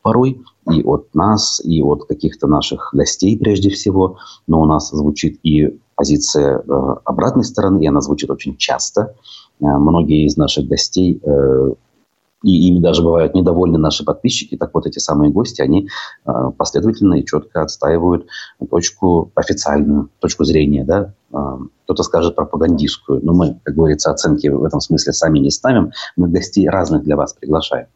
порой 0.00 0.40
и 0.70 0.82
от 0.82 1.14
нас, 1.14 1.60
и 1.62 1.82
от 1.82 2.06
каких-то 2.06 2.46
наших 2.46 2.90
гостей 2.94 3.36
прежде 3.36 3.68
всего, 3.68 4.16
но 4.46 4.62
у 4.62 4.64
нас 4.64 4.90
звучит 4.90 5.38
и 5.42 5.78
позиция 5.96 6.62
обратной 7.04 7.44
стороны, 7.44 7.84
и 7.84 7.86
она 7.86 8.00
звучит 8.00 8.30
очень 8.30 8.56
часто. 8.56 9.14
Многие 9.58 10.24
из 10.24 10.38
наших 10.38 10.66
гостей 10.66 11.20
и 12.42 12.68
ими 12.68 12.80
даже 12.80 13.02
бывают 13.02 13.34
недовольны 13.34 13.78
наши 13.78 14.04
подписчики, 14.04 14.56
так 14.56 14.70
вот 14.72 14.86
эти 14.86 14.98
самые 14.98 15.30
гости, 15.30 15.60
они 15.60 15.88
э, 16.26 16.32
последовательно 16.56 17.14
и 17.14 17.24
четко 17.24 17.62
отстаивают 17.62 18.26
точку 18.70 19.30
официальную, 19.34 20.10
точку 20.20 20.44
зрения, 20.44 20.84
да, 20.84 21.12
э, 21.32 21.36
кто-то 21.84 22.02
скажет 22.02 22.36
пропагандистскую, 22.36 23.20
но 23.22 23.34
мы, 23.34 23.60
как 23.62 23.74
говорится, 23.74 24.10
оценки 24.10 24.46
в 24.48 24.64
этом 24.64 24.80
смысле 24.80 25.12
сами 25.12 25.38
не 25.38 25.50
ставим, 25.50 25.92
мы 26.16 26.28
гостей 26.28 26.68
разных 26.68 27.02
для 27.02 27.16
вас 27.16 27.34
приглашаем. 27.34 27.88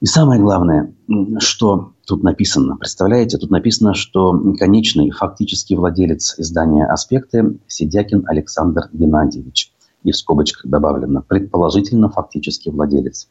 И 0.00 0.06
самое 0.06 0.40
главное, 0.40 0.94
что 1.40 1.92
тут 2.06 2.22
написано. 2.22 2.76
Представляете, 2.76 3.36
тут 3.36 3.50
написано, 3.50 3.94
что 3.94 4.32
конечный 4.56 5.10
фактический 5.10 5.74
владелец 5.74 6.38
издания 6.38 6.86
«Аспекты» 6.86 7.58
Сидякин 7.66 8.24
Александр 8.28 8.88
Геннадьевич– 8.92 9.72
и 10.08 10.12
в 10.12 10.16
скобочках 10.16 10.66
добавлено 10.66 11.22
предположительно 11.26 12.08
фактически 12.08 12.70
владелец. 12.70 13.28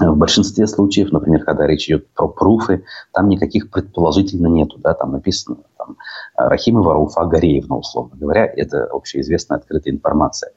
В 0.00 0.16
большинстве 0.16 0.66
случаев, 0.66 1.12
например, 1.12 1.44
когда 1.44 1.66
речь 1.66 1.86
идет 1.88 2.08
про 2.14 2.26
пруфы, 2.26 2.84
там 3.12 3.28
никаких 3.28 3.70
предположительно 3.70 4.48
нету, 4.48 4.76
да, 4.78 4.92
там 4.92 5.12
написано 5.12 5.58
там, 5.78 5.96
Рахимова 6.36 6.94
Рауфа 6.94 7.24
Гореевна, 7.26 7.76
условно 7.76 8.16
говоря, 8.16 8.44
это 8.44 8.86
общеизвестная 8.86 9.58
открытая 9.58 9.94
информация. 9.94 10.50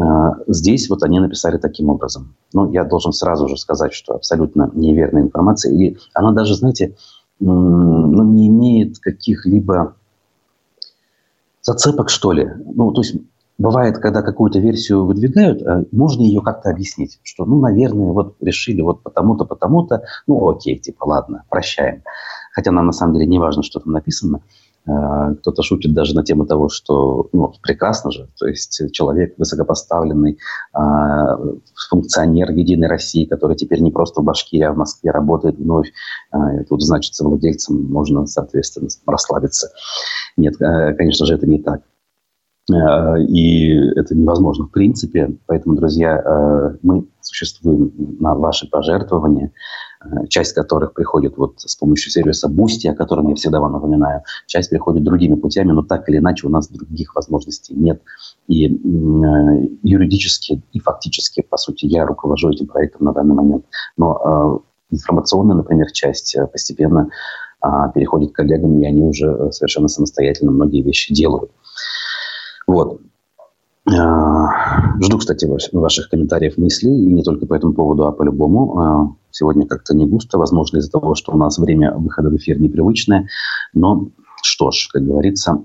А, 0.00 0.38
здесь 0.48 0.90
вот 0.90 1.04
они 1.04 1.20
написали 1.20 1.56
таким 1.58 1.88
образом. 1.88 2.34
Ну, 2.52 2.70
я 2.72 2.82
должен 2.82 3.12
сразу 3.12 3.46
же 3.46 3.56
сказать, 3.56 3.92
что 3.92 4.14
абсолютно 4.14 4.70
неверная 4.74 5.22
информация, 5.22 5.72
и 5.72 5.96
она 6.12 6.32
даже, 6.32 6.56
знаете, 6.56 6.96
ну, 7.38 8.24
не 8.24 8.48
имеет 8.48 8.98
каких-либо 8.98 9.94
зацепок, 11.62 12.10
что 12.10 12.32
ли. 12.32 12.50
Ну, 12.74 12.92
то 12.92 13.02
есть 13.02 13.16
бывает, 13.58 13.98
когда 13.98 14.22
какую-то 14.22 14.58
версию 14.58 15.04
выдвигают, 15.04 15.62
э, 15.62 15.84
можно 15.92 16.22
ее 16.22 16.40
как-то 16.40 16.70
объяснить, 16.70 17.20
что, 17.22 17.44
ну, 17.44 17.60
наверное, 17.60 18.12
вот 18.12 18.36
решили 18.40 18.80
вот 18.80 19.02
потому-то, 19.02 19.44
потому-то, 19.44 20.04
ну, 20.26 20.48
окей, 20.48 20.78
типа, 20.78 21.04
ладно, 21.04 21.44
прощаем. 21.48 22.02
Хотя 22.52 22.72
нам 22.72 22.86
на 22.86 22.92
самом 22.92 23.14
деле 23.14 23.26
не 23.26 23.38
важно, 23.38 23.62
что 23.62 23.80
там 23.80 23.92
написано. 23.92 24.40
Э, 24.84 25.34
кто-то 25.40 25.62
шутит 25.62 25.94
даже 25.94 26.14
на 26.14 26.24
тему 26.24 26.44
того, 26.44 26.68
что 26.68 27.28
ну, 27.32 27.52
прекрасно 27.62 28.10
же, 28.10 28.28
то 28.36 28.48
есть 28.48 28.82
человек 28.92 29.34
высокопоставленный, 29.38 30.38
э, 30.74 30.78
функционер 31.88 32.50
Единой 32.50 32.88
России, 32.88 33.26
который 33.26 33.54
теперь 33.54 33.80
не 33.80 33.92
просто 33.92 34.22
в 34.22 34.24
Башкирии, 34.24 34.64
а 34.64 34.72
в 34.72 34.76
Москве 34.76 35.12
работает 35.12 35.56
вновь, 35.56 35.92
и 36.34 36.64
тут 36.64 36.82
значится 36.82 37.24
владельцем, 37.24 37.80
можно, 37.84 38.26
соответственно, 38.26 38.88
расслабиться. 39.06 39.70
Нет, 40.36 40.56
конечно 40.56 41.26
же, 41.26 41.34
это 41.34 41.46
не 41.46 41.60
так. 41.62 41.82
Э, 42.70 43.20
и 43.22 43.74
это 43.96 44.14
невозможно 44.14 44.66
в 44.66 44.70
принципе. 44.70 45.36
Поэтому, 45.46 45.76
друзья, 45.76 46.16
э, 46.18 46.76
мы 46.82 47.06
существуем 47.20 47.92
на 48.20 48.34
ваши 48.34 48.68
пожертвования. 48.68 49.52
часть 50.28 50.52
которых 50.52 50.94
приходит 50.94 51.36
вот 51.36 51.60
с 51.60 51.76
помощью 51.76 52.10
сервиса 52.10 52.48
Boosty, 52.48 52.88
о 52.88 52.94
котором 52.96 53.28
я 53.28 53.36
всегда 53.36 53.60
вам 53.60 53.72
напоминаю, 53.72 54.22
часть 54.48 54.70
приходит 54.70 55.04
другими 55.04 55.36
путями, 55.36 55.70
но 55.70 55.82
так 55.82 56.08
или 56.08 56.18
иначе 56.18 56.48
у 56.48 56.50
нас 56.50 56.68
других 56.68 57.14
возможностей 57.14 57.74
нет. 57.74 58.02
И 58.48 58.66
э, 58.66 59.68
юридически 59.84 60.60
и 60.72 60.80
фактически, 60.80 61.42
по 61.42 61.56
сути, 61.56 61.86
я 61.86 62.04
руковожу 62.04 62.50
этим 62.50 62.66
проектом 62.66 63.06
на 63.06 63.12
данный 63.12 63.34
момент. 63.34 63.64
Но 63.96 64.62
э, 64.90 64.96
информационная, 64.96 65.56
например, 65.56 65.90
часть 65.92 66.34
э, 66.36 66.46
постепенно 66.48 67.08
э, 67.64 67.68
переходит 67.94 68.32
к 68.32 68.36
коллегам, 68.36 68.80
и 68.80 68.86
они 68.86 69.02
уже 69.02 69.52
совершенно 69.52 69.88
самостоятельно 69.88 70.50
многие 70.50 70.82
вещи 70.82 71.14
делают. 71.14 71.52
Вот. 72.66 73.00
Жду, 73.86 75.18
кстати, 75.18 75.46
ваших 75.72 76.08
комментариев, 76.08 76.56
мыслей, 76.56 77.04
и 77.04 77.12
не 77.12 77.22
только 77.22 77.46
по 77.46 77.54
этому 77.54 77.74
поводу, 77.74 78.06
а 78.06 78.12
по-любому. 78.12 79.16
Сегодня 79.30 79.66
как-то 79.66 79.96
не 79.96 80.06
густо, 80.06 80.38
возможно, 80.38 80.78
из-за 80.78 80.90
того, 80.90 81.14
что 81.14 81.32
у 81.32 81.36
нас 81.36 81.58
время 81.58 81.94
выхода 81.96 82.28
в 82.30 82.36
эфир 82.36 82.60
непривычное. 82.60 83.28
Но 83.74 84.08
что 84.42 84.70
ж, 84.70 84.88
как 84.92 85.04
говорится, 85.04 85.64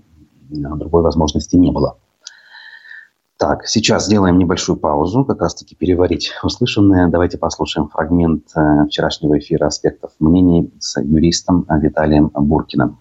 другой 0.50 1.04
возможности 1.04 1.58
не 1.58 1.72
было. 1.72 1.98
Так, 3.38 3.68
сейчас 3.68 4.08
сделаем 4.08 4.40
небольшую 4.40 4.78
паузу, 4.78 5.24
как 5.24 5.42
раз-таки 5.42 5.76
переварить 5.76 6.32
услышанное. 6.42 7.08
Давайте 7.08 7.38
послушаем 7.38 7.88
фрагмент 7.88 8.46
э, 8.56 8.86
вчерашнего 8.88 9.38
эфира 9.38 9.68
аспектов 9.68 10.12
мнений 10.20 10.74
с 10.80 11.00
юристом 11.00 11.68
Виталием 11.70 12.32
Буркиным. 12.34 12.98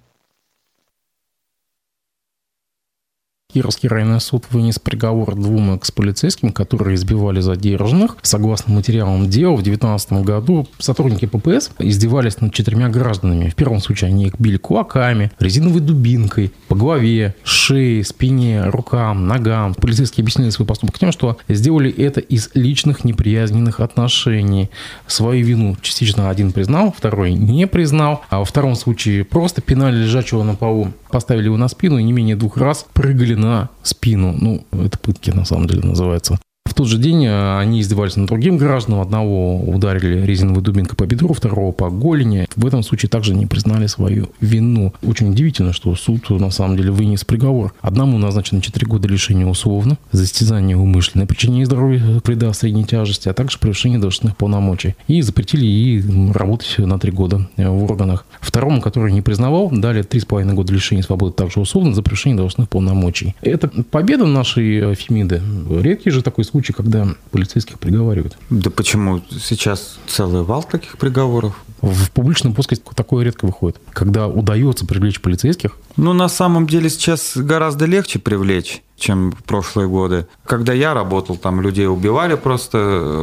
Кировский 3.53 3.88
районный 3.88 4.21
суд 4.21 4.45
вынес 4.50 4.79
приговор 4.79 5.35
двум 5.35 5.76
экс-полицейским, 5.76 6.53
которые 6.53 6.97
избивали 6.97 7.41
задержанных. 7.41 8.19
Согласно 8.21 8.75
материалам 8.75 9.31
дела, 9.31 9.53
в 9.53 9.62
2019 9.62 10.12
году 10.25 10.69
сотрудники 10.79 11.26
ППС 11.26 11.71
издевались 11.79 12.41
над 12.41 12.53
четырьмя 12.53 12.88
гражданами. 12.88 13.49
В 13.49 13.55
первом 13.55 13.81
случае 13.81 14.09
они 14.09 14.26
их 14.26 14.35
били 14.38 14.57
кулаками, 14.59 15.31
резиновой 15.38 15.81
дубинкой, 15.81 16.53
по 16.69 16.75
голове, 16.75 17.35
шее, 17.45 18.05
спине, 18.05 18.65
рукам, 18.65 19.26
ногам. 19.26 19.75
Полицейские 19.75 20.25
объяснили 20.25 20.50
свой 20.50 20.67
поступок 20.67 20.99
тем, 20.99 21.12
что 21.12 21.38
сделали 21.49 21.91
это 21.91 22.21
из 22.21 22.50
личных 22.53 23.05
неприязненных 23.05 23.81
отношений. 23.81 24.71
Свою 25.07 25.47
вину 25.47 25.76
частично 25.81 26.29
один 26.29 26.53
признал, 26.53 26.93
второй 26.95 27.33
не 27.33 27.67
признал, 27.67 28.23
а 28.29 28.41
во 28.41 28.45
втором 28.45 28.75
случае 28.75 29.25
просто 29.25 29.62
пинали 29.62 29.97
лежачего 29.97 30.43
на 30.43 30.57
полу, 30.57 30.93
поставили 31.11 31.45
его 31.45 31.57
на 31.57 31.69
спину 31.69 31.97
и 31.97 32.03
не 32.03 32.12
менее 32.12 32.37
двух 32.37 32.57
раз 32.59 32.85
прыгали 32.93 33.35
на 33.35 33.46
на 33.47 33.71
спину. 33.83 34.35
Ну, 34.38 34.67
это 34.85 34.99
пытки 34.99 35.31
на 35.31 35.45
самом 35.45 35.67
деле 35.67 35.83
называется. 35.83 36.38
В 36.66 36.75
тот 36.75 36.88
же 36.88 36.99
день 36.99 37.25
э, 37.25 37.58
они 37.58 37.80
издевались 37.80 38.16
над 38.16 38.26
другим 38.26 38.58
гражданам. 38.58 39.00
Одного 39.00 39.61
ударили 39.61 40.26
резиновой 40.26 40.62
дубинкой 40.62 40.96
по 40.96 41.06
бедру, 41.06 41.32
второго 41.32 41.70
по 41.70 41.90
голени. 41.90 42.49
В 42.56 42.66
этом 42.66 42.82
случае 42.82 43.08
также 43.08 43.35
не 43.35 43.46
признали 43.46 43.87
свою 43.87 44.30
вину. 44.40 44.92
Очень 45.02 45.30
удивительно, 45.30 45.73
что 45.73 45.94
суд 45.94 46.28
на 46.28 46.50
самом 46.50 46.76
деле 46.76 46.90
вынес 46.90 47.25
приговор. 47.25 47.73
Одному 47.80 48.18
назначено 48.18 48.61
4 48.61 48.85
года 48.87 49.06
лишения 49.06 49.46
условно 49.46 49.96
за 50.11 50.25
истязание 50.25 50.76
умышленное 50.76 51.26
причинение 51.26 51.66
здоровья 51.66 52.20
вреда 52.25 52.52
средней 52.52 52.85
тяжести, 52.85 53.28
а 53.28 53.32
также 53.32 53.58
превышение 53.58 54.00
должностных 54.00 54.37
полномочий. 54.37 54.96
И 55.06 55.23
запретили 55.23 55.64
ей 55.64 56.02
работать 56.32 56.78
на 56.78 56.99
3 56.99 57.12
года 57.12 57.49
э, 57.56 57.68
в 57.68 57.85
органах. 57.85 58.26
Второму, 58.40 58.80
который 58.80 59.12
не 59.12 59.23
признавал, 59.23 59.70
дали 59.70 60.02
3,5 60.02 60.52
года 60.54 60.73
лишения 60.73 61.02
свободы 61.02 61.32
также 61.32 61.61
условно 61.61 61.94
за 61.94 62.02
превышение 62.02 62.37
должностных 62.37 62.68
полномочий. 62.68 63.37
Это 63.40 63.68
победа 63.68 64.26
нашей 64.26 64.78
э, 64.78 64.94
Фемиды. 64.96 65.40
Редкий 65.70 66.11
же 66.11 66.23
такой 66.23 66.44
случай 66.44 66.56
случай, 66.57 66.73
когда 66.73 67.07
полицейских 67.33 67.79
приговаривают. 67.79 68.39
Да 68.49 68.71
почему? 68.71 69.21
Сейчас 69.31 69.99
целый 70.07 70.43
вал 70.43 70.63
таких 70.63 70.97
приговоров. 70.97 71.55
В 71.83 72.11
публичном 72.13 72.55
плоскости 72.55 72.83
такое 72.95 73.27
редко 73.27 73.45
выходит. 73.45 73.77
Когда 73.93 74.27
удается 74.27 74.87
привлечь 74.87 75.21
полицейских. 75.21 75.77
Ну, 75.99 76.15
на 76.15 76.29
самом 76.29 76.67
деле 76.67 76.89
сейчас 76.89 77.37
гораздо 77.37 77.85
легче 77.85 78.19
привлечь 78.19 78.83
чем 78.99 79.33
в 79.33 79.45
прошлые 79.45 79.89
годы. 79.89 80.27
Когда 80.47 80.73
я 80.73 80.95
работал, 80.95 81.37
там 81.37 81.61
людей 81.61 81.87
убивали 81.87 82.35
просто 82.35 82.79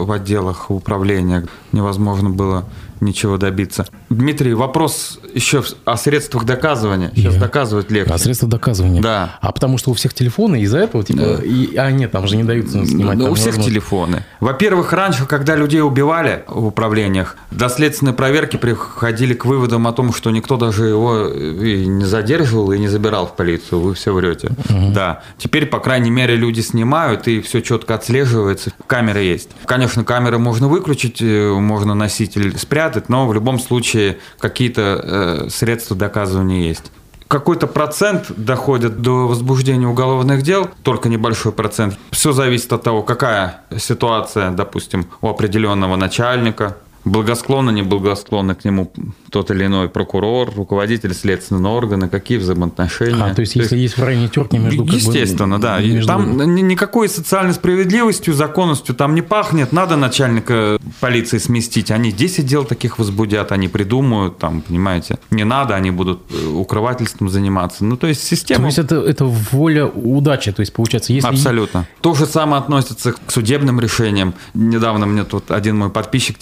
в 0.05 0.11
отделах 0.11 0.69
управления. 0.69 1.47
Невозможно 1.71 2.29
было 2.29 2.65
ничего 3.03 3.37
добиться. 3.37 3.85
Дмитрий, 4.09 4.53
вопрос 4.53 5.19
еще 5.33 5.63
о 5.85 5.97
средствах 5.97 6.45
доказывания. 6.45 7.11
Сейчас 7.15 7.35
Я... 7.35 7.39
доказывать 7.39 7.91
легче. 7.91 8.13
О 8.13 8.17
средствах 8.17 8.51
доказывания. 8.51 9.01
Да. 9.01 9.37
А 9.41 9.51
потому 9.51 9.77
что 9.77 9.91
у 9.91 9.93
всех 9.93 10.13
телефоны 10.13 10.61
из-за 10.61 10.79
этого, 10.79 11.03
типа, 11.03 11.37
да. 11.37 11.43
и, 11.43 11.75
а 11.75 11.91
нет, 11.91 12.11
там 12.11 12.27
же 12.27 12.35
не 12.37 12.43
дают 12.43 12.69
снимать. 12.69 13.17
Ну, 13.17 13.31
у 13.31 13.33
всех 13.35 13.47
возможно... 13.47 13.71
телефоны. 13.71 14.25
Во-первых, 14.39 14.93
раньше, 14.93 15.25
когда 15.25 15.55
людей 15.55 15.81
убивали 15.81 16.43
в 16.47 16.67
управлениях, 16.67 17.35
до 17.51 17.69
следственной 17.69 18.13
проверки 18.13 18.57
приходили 18.57 19.33
к 19.33 19.45
выводам 19.45 19.87
о 19.87 19.93
том, 19.93 20.13
что 20.13 20.31
никто 20.31 20.57
даже 20.57 20.85
его 20.85 21.27
и 21.27 21.85
не 21.85 22.05
задерживал 22.05 22.71
и 22.71 22.79
не 22.79 22.87
забирал 22.87 23.27
в 23.27 23.35
полицию. 23.35 23.81
Вы 23.81 23.93
все 23.93 24.13
врете. 24.13 24.49
Угу. 24.69 24.91
Да. 24.93 25.23
Теперь, 25.37 25.65
по 25.65 25.79
крайней 25.79 26.11
мере, 26.11 26.35
люди 26.35 26.61
снимают, 26.61 27.27
и 27.27 27.41
все 27.41 27.61
четко 27.61 27.95
отслеживается. 27.95 28.71
Камеры 28.87 29.21
есть. 29.21 29.49
Конечно, 29.65 30.03
камеры 30.03 30.37
можно 30.37 30.67
выключить, 30.67 31.21
э, 31.21 31.51
можно 31.51 31.95
носитель 31.95 32.57
спрятать, 32.57 32.92
но 33.09 33.27
в 33.27 33.33
любом 33.33 33.59
случае 33.59 34.19
какие-то 34.39 35.45
э, 35.45 35.49
средства 35.49 35.95
доказывания 35.95 36.67
есть 36.67 36.91
какой-то 37.33 37.65
процент 37.65 38.27
доходит 38.37 39.01
до 39.01 39.27
возбуждения 39.27 39.87
уголовных 39.87 40.43
дел, 40.43 40.69
только 40.83 41.09
небольшой 41.09 41.51
процент. 41.51 41.97
Все 42.11 42.31
зависит 42.31 42.71
от 42.73 42.83
того, 42.83 43.01
какая 43.01 43.61
ситуация, 43.75 44.51
допустим, 44.51 45.07
у 45.19 45.29
определенного 45.29 45.95
начальника, 45.95 46.77
благосклонно, 47.05 47.71
неблагосклонно 47.71 48.55
к 48.55 48.65
нему 48.65 48.91
тот 49.29 49.51
или 49.51 49.65
иной 49.65 49.89
прокурор, 49.89 50.53
руководитель 50.55 51.13
следственного 51.13 51.75
органа, 51.75 52.09
какие 52.09 52.37
взаимоотношения. 52.37 53.23
А, 53.23 53.33
то 53.33 53.41
есть, 53.41 53.53
то 53.53 53.59
если 53.59 53.77
есть, 53.77 53.93
есть 53.93 53.97
в 53.97 54.03
районе 54.03 54.27
терки 54.29 54.57
между... 54.57 54.83
Естественно, 54.83 55.59
как 55.59 55.79
бы, 55.79 55.87
да. 55.87 55.93
Между... 55.93 56.07
Там 56.07 56.55
никакой 56.55 57.09
социальной 57.09 57.53
справедливостью, 57.53 58.33
законностью 58.33 58.95
там 58.95 59.15
не 59.15 59.21
пахнет. 59.21 59.71
Надо 59.71 59.95
начальника 59.95 60.77
полиции 60.99 61.37
сместить. 61.37 61.91
Они 61.91 62.11
10 62.11 62.45
дел 62.45 62.63
таких 62.63 62.99
возбудят, 62.99 63.51
они 63.51 63.67
придумают, 63.67 64.37
там, 64.37 64.61
понимаете. 64.61 65.17
Не 65.31 65.43
надо, 65.43 65.75
они 65.75 65.91
будут 65.91 66.21
э, 66.31 66.47
укрывательством 66.47 67.29
заниматься. 67.29 67.83
Ну, 67.83 67.97
то 67.97 68.07
есть 68.07 68.23
система... 68.23 68.61
То 68.61 68.65
есть 68.67 68.77
это, 68.79 68.95
это 68.97 69.25
воля 69.25 69.85
удачи, 69.87 70.51
то 70.51 70.61
есть 70.61 70.73
получается, 70.73 71.13
если... 71.13 71.27
Абсолютно. 71.27 71.87
То 72.01 72.13
же 72.13 72.25
самое 72.25 72.61
относится 72.61 73.13
к 73.13 73.31
судебным 73.31 73.79
решениям. 73.79 74.33
Недавно 74.53 75.05
мне 75.05 75.23
тут 75.23 75.51
один 75.51 75.77
мой 75.77 75.89
подписчик 75.89 76.37
в 76.37 76.39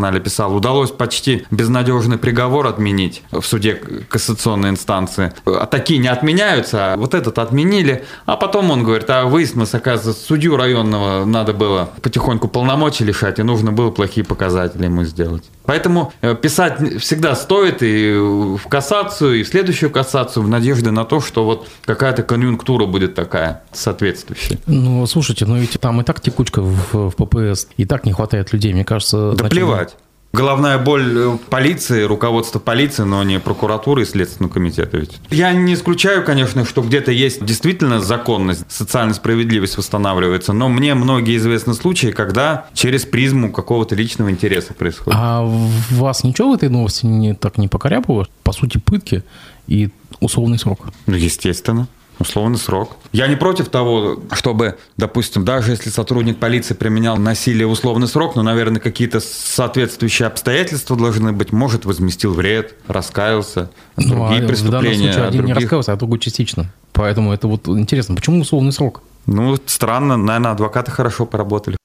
телеграм-канале 0.00 0.20
писал, 0.20 0.54
удалось 0.54 0.90
почти 0.90 1.46
безнадежный 1.50 2.18
приговор 2.18 2.66
отменить 2.66 3.22
в 3.30 3.42
суде 3.42 3.74
кассационной 4.08 4.70
инстанции. 4.70 5.32
А 5.44 5.66
такие 5.66 6.00
не 6.00 6.08
отменяются, 6.08 6.94
а 6.94 6.96
вот 6.96 7.14
этот 7.14 7.38
отменили. 7.38 8.04
А 8.26 8.36
потом 8.36 8.70
он 8.70 8.82
говорит, 8.84 9.10
а 9.10 9.24
выяснилось, 9.24 9.74
оказывается, 9.74 10.24
судью 10.24 10.56
районного 10.56 11.24
надо 11.24 11.52
было 11.52 11.90
потихоньку 12.02 12.48
полномочий 12.48 13.04
лишать, 13.04 13.38
и 13.38 13.42
нужно 13.42 13.72
было 13.72 13.90
плохие 13.90 14.24
показатели 14.24 14.84
ему 14.84 15.04
сделать. 15.04 15.44
Поэтому 15.64 16.12
э, 16.20 16.34
писать 16.34 17.00
всегда 17.00 17.36
стоит 17.36 17.82
и 17.82 18.12
в 18.12 18.68
кассацию, 18.68 19.40
и 19.40 19.42
в 19.42 19.48
следующую 19.48 19.90
кассацию 19.90 20.42
в 20.42 20.48
надежде 20.48 20.90
на 20.90 21.04
то, 21.04 21.20
что 21.20 21.44
вот 21.44 21.68
какая-то 21.84 22.22
конъюнктура 22.22 22.86
будет 22.86 23.14
такая 23.14 23.62
соответствующая. 23.72 24.58
Ну, 24.66 25.06
слушайте, 25.06 25.46
ну 25.46 25.56
ведь 25.56 25.78
там 25.80 26.00
и 26.00 26.04
так 26.04 26.20
текучка 26.20 26.60
в, 26.62 27.10
в 27.10 27.12
ППС, 27.12 27.68
и 27.76 27.84
так 27.84 28.04
не 28.04 28.12
хватает 28.12 28.52
людей, 28.52 28.72
мне 28.72 28.84
кажется. 28.84 29.30
Да 29.30 29.36
значит, 29.36 29.50
плевать. 29.50 29.89
Головная 30.32 30.78
боль 30.78 31.12
э, 31.16 31.38
полиции, 31.48 32.02
руководства 32.04 32.60
полиции, 32.60 33.02
но 33.02 33.22
не 33.24 33.40
прокуратуры 33.40 34.02
и 34.02 34.04
Следственного 34.04 34.52
комитета. 34.52 34.96
Ведь. 34.96 35.18
Я 35.30 35.52
не 35.52 35.74
исключаю, 35.74 36.24
конечно, 36.24 36.64
что 36.64 36.82
где-то 36.82 37.10
есть 37.10 37.44
действительно 37.44 38.00
законность, 38.00 38.64
социальная 38.68 39.14
справедливость 39.14 39.76
восстанавливается, 39.76 40.52
но 40.52 40.68
мне 40.68 40.94
многие 40.94 41.36
известны 41.36 41.74
случаи, 41.74 42.12
когда 42.12 42.66
через 42.74 43.06
призму 43.06 43.50
какого-то 43.50 43.96
личного 43.96 44.30
интереса 44.30 44.72
происходит. 44.72 45.18
А 45.20 45.42
вас 45.90 46.22
ничего 46.22 46.52
в 46.52 46.54
этой 46.54 46.68
новости 46.68 47.06
не, 47.06 47.34
так 47.34 47.58
не 47.58 47.66
покорябало? 47.66 48.28
По 48.44 48.52
сути, 48.52 48.78
пытки 48.78 49.24
и 49.66 49.90
условный 50.20 50.58
срок. 50.58 50.86
Ну, 51.06 51.16
естественно 51.16 51.88
условный 52.20 52.58
срок. 52.58 52.96
Я 53.12 53.26
не 53.26 53.36
против 53.36 53.68
того, 53.68 54.18
чтобы, 54.32 54.76
допустим, 54.96 55.44
даже 55.44 55.72
если 55.72 55.90
сотрудник 55.90 56.38
полиции 56.38 56.74
применял 56.74 57.16
насилие 57.16 57.66
в 57.66 57.70
условный 57.70 58.06
срок, 58.06 58.36
но, 58.36 58.42
наверное, 58.42 58.80
какие-то 58.80 59.20
соответствующие 59.20 60.28
обстоятельства 60.28 60.96
должны 60.96 61.32
быть. 61.32 61.52
Может, 61.52 61.84
возместил 61.84 62.34
вред, 62.34 62.74
раскаялся, 62.86 63.70
ну, 63.96 64.08
другие 64.08 64.44
а 64.44 64.46
преступления. 64.46 64.68
В 64.68 64.70
данном 64.70 64.94
случае 64.94 65.24
один 65.24 65.38
других... 65.38 65.56
не 65.56 65.62
раскаялся, 65.62 65.92
а 65.92 65.96
другой 65.96 66.18
частично. 66.18 66.66
Поэтому 66.92 67.32
это 67.32 67.48
вот 67.48 67.66
интересно. 67.68 68.14
Почему 68.14 68.40
условный 68.40 68.72
срок? 68.72 69.02
Ну, 69.26 69.56
странно. 69.66 70.16
Наверное, 70.16 70.52
адвокаты 70.52 70.90
хорошо 70.90 71.26
поработали. 71.26 71.76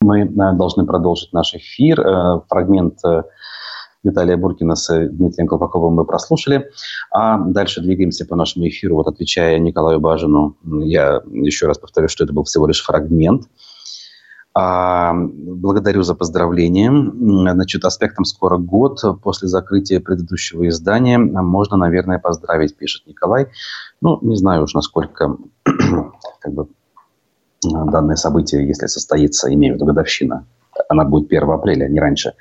Мы 0.00 0.22
э, 0.22 0.52
должны 0.54 0.84
продолжить 0.84 1.32
наш 1.32 1.54
эфир. 1.54 2.00
Э, 2.00 2.40
фрагмент 2.48 2.98
э, 3.04 3.22
Виталия 4.04 4.36
Буркина 4.36 4.76
с 4.76 5.08
Дмитрием 5.08 5.48
Колпаковым 5.48 5.94
мы 5.94 6.04
прослушали. 6.04 6.70
А 7.10 7.38
дальше 7.38 7.80
двигаемся 7.80 8.26
по 8.26 8.36
нашему 8.36 8.68
эфиру. 8.68 8.96
Вот 8.96 9.08
отвечая 9.08 9.58
Николаю 9.58 9.98
Бажину, 9.98 10.56
я 10.62 11.22
еще 11.32 11.66
раз 11.66 11.78
повторю, 11.78 12.08
что 12.08 12.24
это 12.24 12.32
был 12.32 12.44
всего 12.44 12.66
лишь 12.66 12.84
фрагмент 12.84 13.48
А, 14.52 15.14
благодарю 15.14 16.02
за 16.02 16.14
поздравление. 16.14 16.92
Значит, 17.52 17.84
аспектом 17.84 18.24
скоро 18.24 18.58
год. 18.58 19.00
После 19.22 19.48
закрытия 19.48 20.00
предыдущего 20.00 20.68
издания 20.68 21.18
можно, 21.18 21.76
наверное, 21.76 22.18
поздравить, 22.18 22.76
пишет 22.76 23.06
Николай. 23.06 23.48
Ну, 24.00 24.18
не 24.22 24.36
знаю 24.36 24.64
уж, 24.64 24.74
насколько 24.74 25.36
как 25.64 26.52
бы, 26.52 26.68
данное 27.62 28.16
событие, 28.16 28.66
если 28.68 28.86
состоится, 28.86 29.52
имею 29.52 29.74
в 29.74 29.76
виду 29.76 29.86
годовщина, 29.86 30.46
она 30.88 31.04
будет 31.04 31.32
1 31.32 31.50
апреля, 31.50 31.86
а 31.86 31.88
не 31.88 32.00
раньше. 32.00 32.34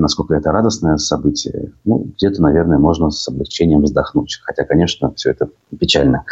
Насколько 0.00 0.34
это 0.34 0.52
радостное 0.52 0.96
событие, 0.96 1.72
ну, 1.84 2.06
где-то, 2.16 2.42
наверное, 2.42 2.78
можно 2.78 3.10
с 3.10 3.26
облегчением 3.28 3.82
вздохнуть. 3.82 4.40
Хотя, 4.44 4.64
конечно, 4.64 5.12
все 5.14 5.30
это 5.30 5.48
печально 5.78 6.24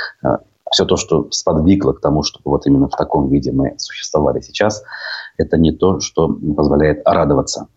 все 0.75 0.85
то, 0.85 0.97
что 0.97 1.29
сподвигло 1.31 1.93
к 1.93 2.01
тому, 2.01 2.25
чтобы 2.25 2.51
вот 2.51 2.67
именно 2.67 2.89
в 2.89 2.97
таком 2.97 3.29
виде 3.29 3.53
мы 3.53 3.75
существовали 3.79 4.41
сейчас, 4.41 4.83
это 5.37 5.57
не 5.57 5.71
то, 5.71 6.01
что 6.01 6.29
позволяет 6.29 7.03
радоваться. 7.05 7.69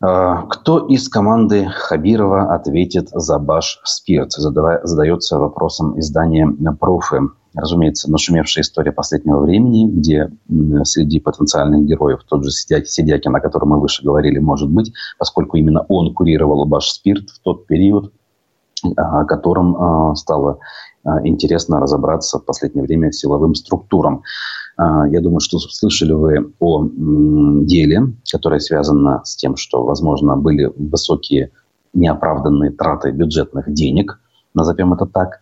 А, 0.00 0.42
кто 0.42 0.86
из 0.86 1.08
команды 1.08 1.66
Хабирова 1.66 2.54
ответит 2.54 3.08
за 3.10 3.38
Баш 3.38 3.80
Спирт? 3.84 4.32
Задается 4.32 5.38
вопросом 5.38 5.98
издания 5.98 6.48
«Профы». 6.78 7.20
Разумеется, 7.54 8.10
нашумевшая 8.10 8.62
история 8.62 8.92
последнего 8.92 9.40
времени, 9.40 9.88
где 9.88 10.30
среди 10.84 11.18
потенциальных 11.18 11.86
героев 11.86 12.20
тот 12.28 12.44
же 12.44 12.50
Сидякин, 12.50 13.34
о 13.34 13.40
котором 13.40 13.70
мы 13.70 13.80
выше 13.80 14.04
говорили, 14.04 14.38
может 14.38 14.70
быть, 14.70 14.92
поскольку 15.18 15.56
именно 15.56 15.84
он 15.88 16.14
курировал 16.14 16.64
Баш 16.66 16.90
Спирт 16.90 17.30
в 17.30 17.40
тот 17.40 17.66
период, 17.66 18.12
о 18.96 19.24
котором 19.24 19.76
а, 19.76 20.14
стало 20.14 20.52
а, 20.52 20.58
интересно 21.24 21.80
разобраться 21.80 22.38
в 22.38 22.44
последнее 22.44 22.84
время 22.84 23.12
силовым 23.12 23.54
структурам. 23.54 24.22
А, 24.76 25.08
я 25.08 25.20
думаю, 25.20 25.40
что 25.40 25.58
слышали 25.58 26.12
вы 26.12 26.52
о 26.60 26.88
деле, 27.64 28.12
которое 28.30 28.60
связано 28.60 29.22
с 29.24 29.36
тем, 29.36 29.56
что, 29.56 29.84
возможно, 29.84 30.36
были 30.36 30.72
высокие 30.76 31.50
неоправданные 31.94 32.70
траты 32.70 33.10
бюджетных 33.10 33.72
денег, 33.72 34.20
назовем 34.54 34.92
это 34.92 35.06
так. 35.06 35.40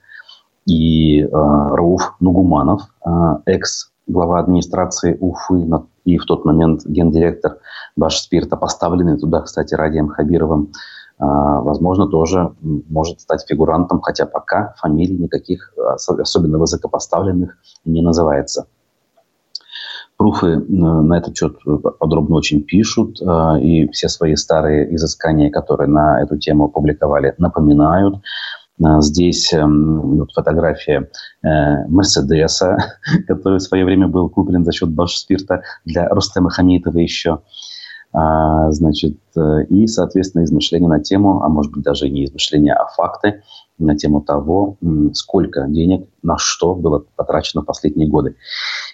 И 0.64 1.20
э, 1.20 1.28
Рауф 1.30 2.16
Нугуманов, 2.18 2.82
э, 3.04 3.10
экс-глава 3.46 4.40
администрации 4.40 5.16
Уфы 5.20 5.68
и 6.04 6.18
в 6.18 6.24
тот 6.24 6.44
момент 6.44 6.86
гендиректор 6.86 7.58
Башспирта, 7.94 8.56
поставленный 8.56 9.18
туда, 9.18 9.42
кстати, 9.42 9.74
Радием 9.74 10.08
Хабировым, 10.08 10.72
а, 10.72 10.95
возможно, 11.18 12.06
тоже 12.08 12.54
может 12.60 13.20
стать 13.20 13.44
фигурантом, 13.48 14.00
хотя 14.00 14.26
пока 14.26 14.74
фамилий 14.78 15.16
никаких 15.16 15.72
особенно 15.96 16.58
высокопоставленных 16.58 17.56
не 17.84 18.02
называется. 18.02 18.66
Пруфы 20.16 20.56
на 20.56 21.18
этот 21.18 21.36
счет 21.36 21.58
подробно 21.98 22.36
очень 22.36 22.62
пишут, 22.62 23.20
а, 23.22 23.58
и 23.58 23.86
все 23.88 24.08
свои 24.08 24.34
старые 24.34 24.94
изыскания, 24.94 25.50
которые 25.50 25.88
на 25.88 26.22
эту 26.22 26.38
тему 26.38 26.68
публиковали, 26.68 27.34
напоминают. 27.36 28.16
А, 28.82 29.02
здесь 29.02 29.52
эм, 29.52 30.16
вот 30.18 30.32
фотография 30.32 31.10
э, 31.42 31.86
Мерседеса, 31.88 32.78
который 33.26 33.58
в 33.58 33.62
свое 33.62 33.84
время 33.84 34.08
был 34.08 34.30
куплен 34.30 34.64
за 34.64 34.72
счет 34.72 34.88
Башспирта 34.88 35.62
для 35.84 36.08
Рустема 36.08 36.48
Хамитова 36.48 36.98
еще. 36.98 37.40
А, 38.18 38.70
значит, 38.72 39.18
э, 39.36 39.64
и, 39.68 39.86
соответственно, 39.86 40.44
измышления 40.44 40.88
на 40.88 41.00
тему, 41.00 41.42
а 41.42 41.50
может 41.50 41.70
быть 41.70 41.84
даже 41.84 42.08
не 42.08 42.24
измышления, 42.24 42.72
а 42.72 42.86
факты 42.86 43.42
на 43.78 43.94
тему 43.94 44.22
того, 44.22 44.78
сколько 45.12 45.66
денег 45.68 46.08
на 46.22 46.38
что 46.38 46.74
было 46.74 47.04
потрачено 47.14 47.60
в 47.60 47.66
последние 47.66 48.08
годы. 48.08 48.36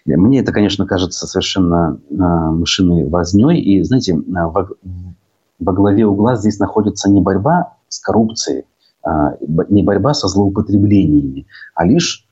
Мне 0.06 0.40
это, 0.40 0.50
конечно, 0.50 0.87
кажется 0.87 1.28
совершенно 1.28 2.00
а, 2.18 2.50
возней. 2.50 3.61
И, 3.61 3.85
знаете, 3.85 4.20
а, 4.35 4.48
во, 4.48 4.68
во 5.61 5.72
главе 5.72 6.04
угла 6.04 6.35
здесь 6.35 6.58
находится 6.58 7.08
не 7.08 7.20
борьба 7.20 7.74
с 7.87 8.00
коррупцией, 8.00 8.64
не 9.68 9.85
борьба 9.85 10.14
со 10.14 10.26
злоупотреблениями, 10.26 11.46
а 11.74 11.85
лишь 11.85 12.26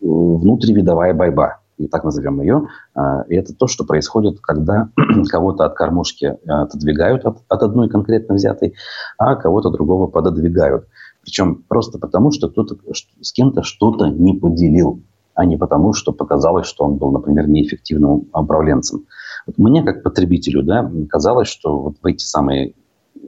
внутривидовая 0.00 1.12
борьба 1.14 1.61
и 1.84 1.88
так 1.88 2.04
назовем 2.04 2.40
ее, 2.40 2.68
а, 2.94 3.22
и 3.28 3.34
это 3.34 3.54
то, 3.54 3.66
что 3.66 3.84
происходит, 3.84 4.40
когда 4.40 4.88
кого-то 5.30 5.64
от 5.64 5.74
кормушки 5.74 6.38
а, 6.46 6.62
отодвигают 6.62 7.24
от, 7.24 7.38
от 7.48 7.62
одной 7.62 7.88
конкретно 7.88 8.34
взятой, 8.34 8.74
а 9.18 9.36
кого-то 9.36 9.70
другого 9.70 10.06
пододвигают. 10.06 10.86
Причем 11.22 11.64
просто 11.68 11.98
потому, 11.98 12.30
что 12.30 12.48
кто-то 12.48 12.76
с 13.20 13.32
кем-то 13.32 13.62
что-то 13.62 14.08
не 14.08 14.34
поделил, 14.34 15.02
а 15.34 15.44
не 15.44 15.56
потому, 15.56 15.92
что 15.92 16.12
показалось, 16.12 16.66
что 16.66 16.84
он 16.84 16.96
был, 16.96 17.10
например, 17.10 17.48
неэффективным 17.48 18.28
управленцем. 18.32 19.06
Вот 19.46 19.58
мне, 19.58 19.82
как 19.82 20.02
потребителю, 20.02 20.62
да, 20.62 20.90
казалось, 21.08 21.48
что 21.48 21.78
вот 21.78 21.96
в 22.02 22.06
эти 22.06 22.24
самые 22.24 22.74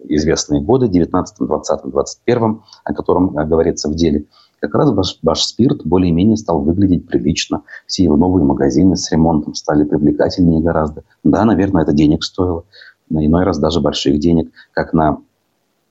известные 0.09 0.61
годы, 0.61 0.89
19, 0.89 1.37
20, 1.39 1.81
21, 1.85 2.63
о 2.85 2.95
котором 2.95 3.35
говорится 3.35 3.89
в 3.89 3.95
деле– 3.95 4.25
как 4.65 4.77
раз 4.77 4.91
ваш, 4.93 5.19
ваш 5.23 5.45
спирт 5.45 5.85
более-менее 5.85 6.39
стал 6.39 6.63
выглядеть 6.63 7.07
прилично. 7.07 7.63
Все 7.87 8.05
его 8.05 8.17
новые 8.17 8.47
магазины 8.47 8.97
с 8.97 9.13
ремонтом 9.13 9.55
стали 9.55 9.85
привлекательнее 9.85 10.63
гораздо. 10.63 11.05
Да, 11.23 11.45
наверное, 11.45 11.83
это 11.83 11.93
денег 11.93 12.25
стоило. 12.25 12.65
На 13.11 13.27
иной 13.27 13.45
раз 13.45 13.59
даже 13.59 13.83
больших 13.83 14.19
денег, 14.19 14.51
как, 14.73 14.95
на, 14.95 15.19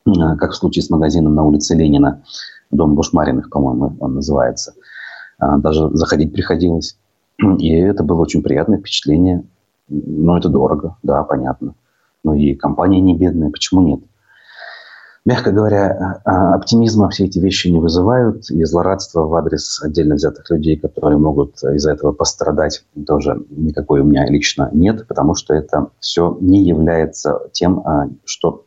как 0.06 0.52
в 0.52 0.56
случае 0.56 0.82
с 0.82 0.90
магазином 0.90 1.36
на 1.36 1.44
улице 1.44 1.76
Ленина, 1.76 2.24
дом 2.72 2.96
Бушмариных, 2.96 3.52
по-моему, 3.52 3.96
он 4.00 4.16
называется. 4.16 4.74
А, 5.38 5.60
даже 5.60 5.90
заходить 5.96 6.34
приходилось. 6.34 6.98
И 7.60 7.70
это 7.70 8.04
было 8.04 8.22
очень 8.22 8.42
приятное 8.42 8.80
впечатление. 8.80 9.44
Но 9.88 10.36
это 10.36 10.50
дорого, 10.50 10.98
да, 11.04 11.22
понятно. 11.22 11.76
Но 12.24 12.34
и 12.34 12.54
компания 12.56 13.02
не 13.02 13.16
бедная, 13.16 13.50
почему 13.50 13.82
нет? 13.82 14.02
Мягко 15.26 15.52
говоря, 15.52 16.22
а, 16.26 16.56
оптимизма 16.56 17.10
все 17.10 17.26
эти 17.26 17.40
вещи 17.40 17.70
не 17.70 17.80
вызывают, 17.80 18.50
и 18.52 18.62
злорадства 18.66 19.22
в 19.22 19.34
адрес 19.36 19.82
отдельно 19.82 20.16
взятых 20.16 20.50
людей, 20.50 20.78
которые 20.78 21.18
могут 21.18 21.64
из-за 21.64 21.94
этого 21.94 22.12
пострадать, 22.12 22.84
тоже 23.08 23.42
никакой 23.50 24.02
у 24.02 24.04
меня 24.04 24.26
лично 24.26 24.70
нет, 24.74 25.08
потому 25.08 25.34
что 25.36 25.54
это 25.54 25.88
все 26.02 26.38
не 26.42 26.64
является 26.64 27.40
тем, 27.54 27.80
а, 27.80 28.10
что 28.26 28.66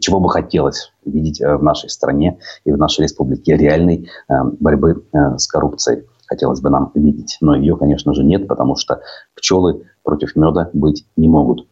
чего 0.00 0.20
бы 0.20 0.30
хотелось 0.30 0.92
видеть 1.04 1.40
в 1.40 1.62
нашей 1.62 1.88
стране 1.88 2.38
и 2.64 2.70
в 2.70 2.78
нашей 2.78 3.02
республике 3.02 3.56
реальной 3.56 4.08
а, 4.28 4.44
борьбы 4.44 5.04
с 5.12 5.48
коррупцией. 5.48 6.04
Хотелось 6.28 6.60
бы 6.60 6.70
нам 6.70 6.92
видеть, 6.94 7.38
но 7.40 7.56
ее, 7.56 7.76
конечно 7.76 8.14
же, 8.14 8.22
нет, 8.22 8.46
потому 8.46 8.76
что 8.76 9.00
пчелы 9.34 9.86
против 10.04 10.36
меда 10.36 10.70
быть 10.72 11.04
не 11.16 11.26
могут. 11.26 11.66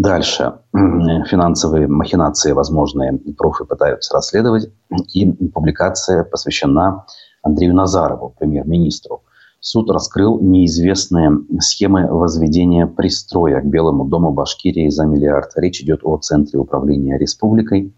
Дальше. 0.00 0.54
Финансовые 0.72 1.86
махинации 1.86 2.52
возможные 2.52 3.18
профы 3.36 3.66
пытаются 3.66 4.14
расследовать. 4.14 4.70
И 5.12 5.30
публикация 5.48 6.24
посвящена 6.24 7.04
Андрею 7.42 7.74
Назарову, 7.74 8.34
премьер-министру. 8.38 9.22
Суд 9.60 9.90
раскрыл 9.90 10.40
неизвестные 10.40 11.32
схемы 11.58 12.06
возведения 12.06 12.86
пристроя 12.86 13.60
к 13.60 13.66
Белому 13.66 14.06
дому 14.06 14.32
Башкирии 14.32 14.88
за 14.88 15.04
миллиард. 15.04 15.52
Речь 15.56 15.82
идет 15.82 16.00
о 16.02 16.16
Центре 16.16 16.58
управления 16.58 17.18
республикой, 17.18 17.92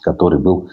который 0.00 0.38
был 0.38 0.70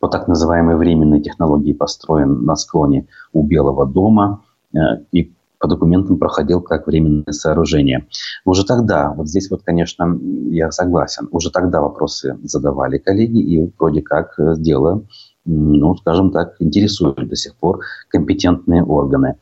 по 0.00 0.08
так 0.08 0.26
называемой 0.26 0.76
временной 0.76 1.20
технологии 1.20 1.74
построен 1.74 2.46
на 2.46 2.56
склоне 2.56 3.08
у 3.34 3.42
Белого 3.42 3.84
дома. 3.84 4.42
Э, 4.74 5.02
и 5.12 5.34
по 5.58 5.68
документам 5.68 6.18
проходил 6.18 6.60
как 6.60 6.86
временное 6.86 7.32
сооружение. 7.32 8.06
Уже 8.44 8.64
тогда, 8.64 9.12
вот 9.12 9.28
здесь 9.28 9.50
вот, 9.50 9.62
конечно, 9.62 10.18
я 10.50 10.70
согласен, 10.70 11.28
уже 11.30 11.50
тогда 11.50 11.80
вопросы 11.80 12.38
задавали 12.42 12.98
коллеги, 12.98 13.40
и 13.40 13.72
вроде 13.78 14.02
как 14.02 14.38
э, 14.38 14.54
дело, 14.56 15.04
ну, 15.44 15.96
скажем 15.96 16.30
так, 16.30 16.56
интересует 16.58 17.28
до 17.28 17.36
сих 17.36 17.54
пор 17.56 17.80
компетентные 18.08 18.82
органы. 18.82 19.36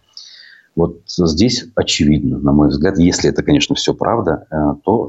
Вот 0.77 1.03
здесь 1.07 1.66
очевидно, 1.74 2.38
на 2.38 2.53
мой 2.53 2.68
взгляд, 2.68 2.98
если 2.98 3.31
это, 3.31 3.42
конечно, 3.42 3.74
все 3.74 3.94
правда, 3.94 4.46
э, 4.50 4.57
то, 4.85 5.09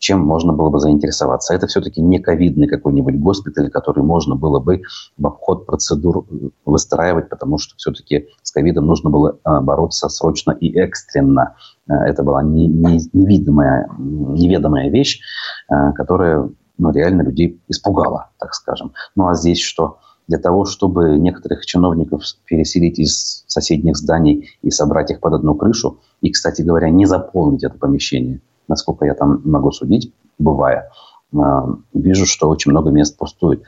чем 0.00 0.20
можно 0.20 0.54
было 0.54 0.70
бы 0.70 0.80
заинтересоваться. 0.80 1.54
Это 1.54 1.66
все-таки 1.66 2.00
не 2.00 2.18
ковидный 2.18 2.66
какой-нибудь 2.66 3.20
госпиталь, 3.20 3.70
который 3.70 4.02
можно 4.02 4.34
было 4.34 4.58
бы 4.58 4.82
в 5.18 5.26
обход 5.26 5.66
процедур 5.66 6.26
выстраивать, 6.64 7.28
потому 7.28 7.58
что 7.58 7.76
все-таки 7.76 8.26
с 8.42 8.50
ковидом 8.50 8.86
нужно 8.86 9.10
было 9.10 9.38
а, 9.44 9.60
бороться 9.60 10.08
срочно 10.08 10.52
и 10.52 10.74
экстренно. 10.74 11.54
А, 11.86 12.06
это 12.06 12.22
была 12.22 12.42
не, 12.42 12.66
не, 12.66 12.98
невидимая, 13.12 13.90
неведомая 13.98 14.88
вещь, 14.88 15.20
а, 15.68 15.92
которая 15.92 16.48
ну, 16.78 16.90
реально 16.92 17.20
людей 17.20 17.60
испугала, 17.68 18.30
так 18.38 18.54
скажем. 18.54 18.94
Ну 19.14 19.28
а 19.28 19.34
здесь 19.34 19.60
что? 19.60 19.98
Для 20.28 20.38
того, 20.38 20.64
чтобы 20.64 21.18
некоторых 21.18 21.66
чиновников 21.66 22.22
переселить 22.46 22.98
из 22.98 23.44
соседних 23.48 23.96
зданий 23.98 24.48
и 24.62 24.70
собрать 24.70 25.10
их 25.10 25.20
под 25.20 25.34
одну 25.34 25.54
крышу, 25.56 25.98
и, 26.22 26.30
кстати 26.30 26.62
говоря, 26.62 26.88
не 26.88 27.04
заполнить 27.04 27.64
это 27.64 27.76
помещение– 27.76 28.40
насколько 28.70 29.04
я 29.04 29.14
там 29.14 29.42
могу 29.44 29.70
судить, 29.72 30.14
бывая, 30.38 30.90
а, 31.36 31.66
вижу, 31.92 32.24
что 32.24 32.48
очень 32.48 32.70
много 32.70 32.90
мест 32.90 33.18
пустует. 33.18 33.62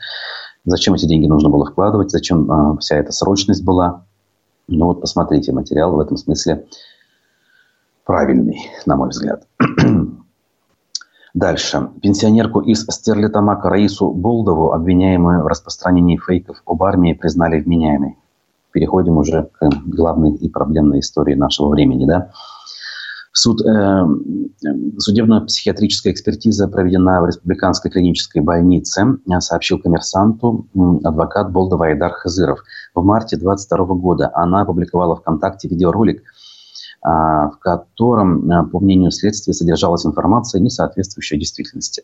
Зачем 0.65 0.95
эти 0.95 1.05
деньги 1.05 1.27
нужно 1.27 1.49
было 1.49 1.65
вкладывать, 1.65 2.09
зачем 2.09 2.49
а, 2.51 2.77
вся 2.77 2.95
эта 2.95 3.11
срочность 3.11 3.63
была, 3.63 4.05
Ну 4.67 4.85
вот 4.87 5.01
посмотрите, 5.01 5.51
материал 5.51 5.91
в 5.95 5.99
этом 5.99 6.17
смысле 6.17 6.65
правильный, 8.05 8.59
на 8.85 8.95
мой 8.95 9.09
взгляд. 9.09 9.45
Дальше. 11.33 11.89
Пенсионерку 12.01 12.61
из 12.61 12.85
Стерлитамака 12.85 13.69
Раису 13.69 14.11
Болдову, 14.11 14.71
обвиняемую 14.71 15.43
в 15.43 15.47
распространении 15.47 16.17
фейков 16.17 16.61
об 16.65 16.83
армии, 16.83 17.13
признали 17.13 17.59
вменяемой. 17.59 18.17
Переходим 18.71 19.17
уже 19.17 19.49
к 19.59 19.67
главной 19.85 20.35
и 20.35 20.47
проблемной 20.47 20.99
истории 20.99 21.33
нашего 21.33 21.69
времени. 21.69 22.05
Да? 22.05 22.31
Суд, 23.33 23.61
э, 23.65 24.05
судебно-психиатрическая 24.97 26.13
экспертиза 26.13 26.67
проведена 26.67 27.21
в 27.21 27.25
Республиканской 27.25 27.91
клинической 27.91 28.41
больнице, 28.41 29.17
сообщил 29.39 29.79
коммерсанту 29.79 30.67
адвокат 31.03 31.51
Болдова 31.51 31.87
Айдар 31.87 32.13
Хазыров. 32.13 32.59
В 32.93 33.03
марте 33.03 33.35
2022 33.35 33.95
года 33.95 34.31
она 34.33 34.61
опубликовала 34.61 35.15
ВКонтакте 35.15 35.67
видеоролик– 35.67 36.23
а, 37.05 37.49
в 37.49 37.59
котором, 37.59 38.49
а, 38.49 38.63
по 38.63 38.79
мнению 38.79 39.11
следствия, 39.11 39.53
содержалась 39.53 40.05
информация, 40.05 40.61
не 40.61 40.69
соответствующая 40.69 41.37
действительности. 41.37 42.03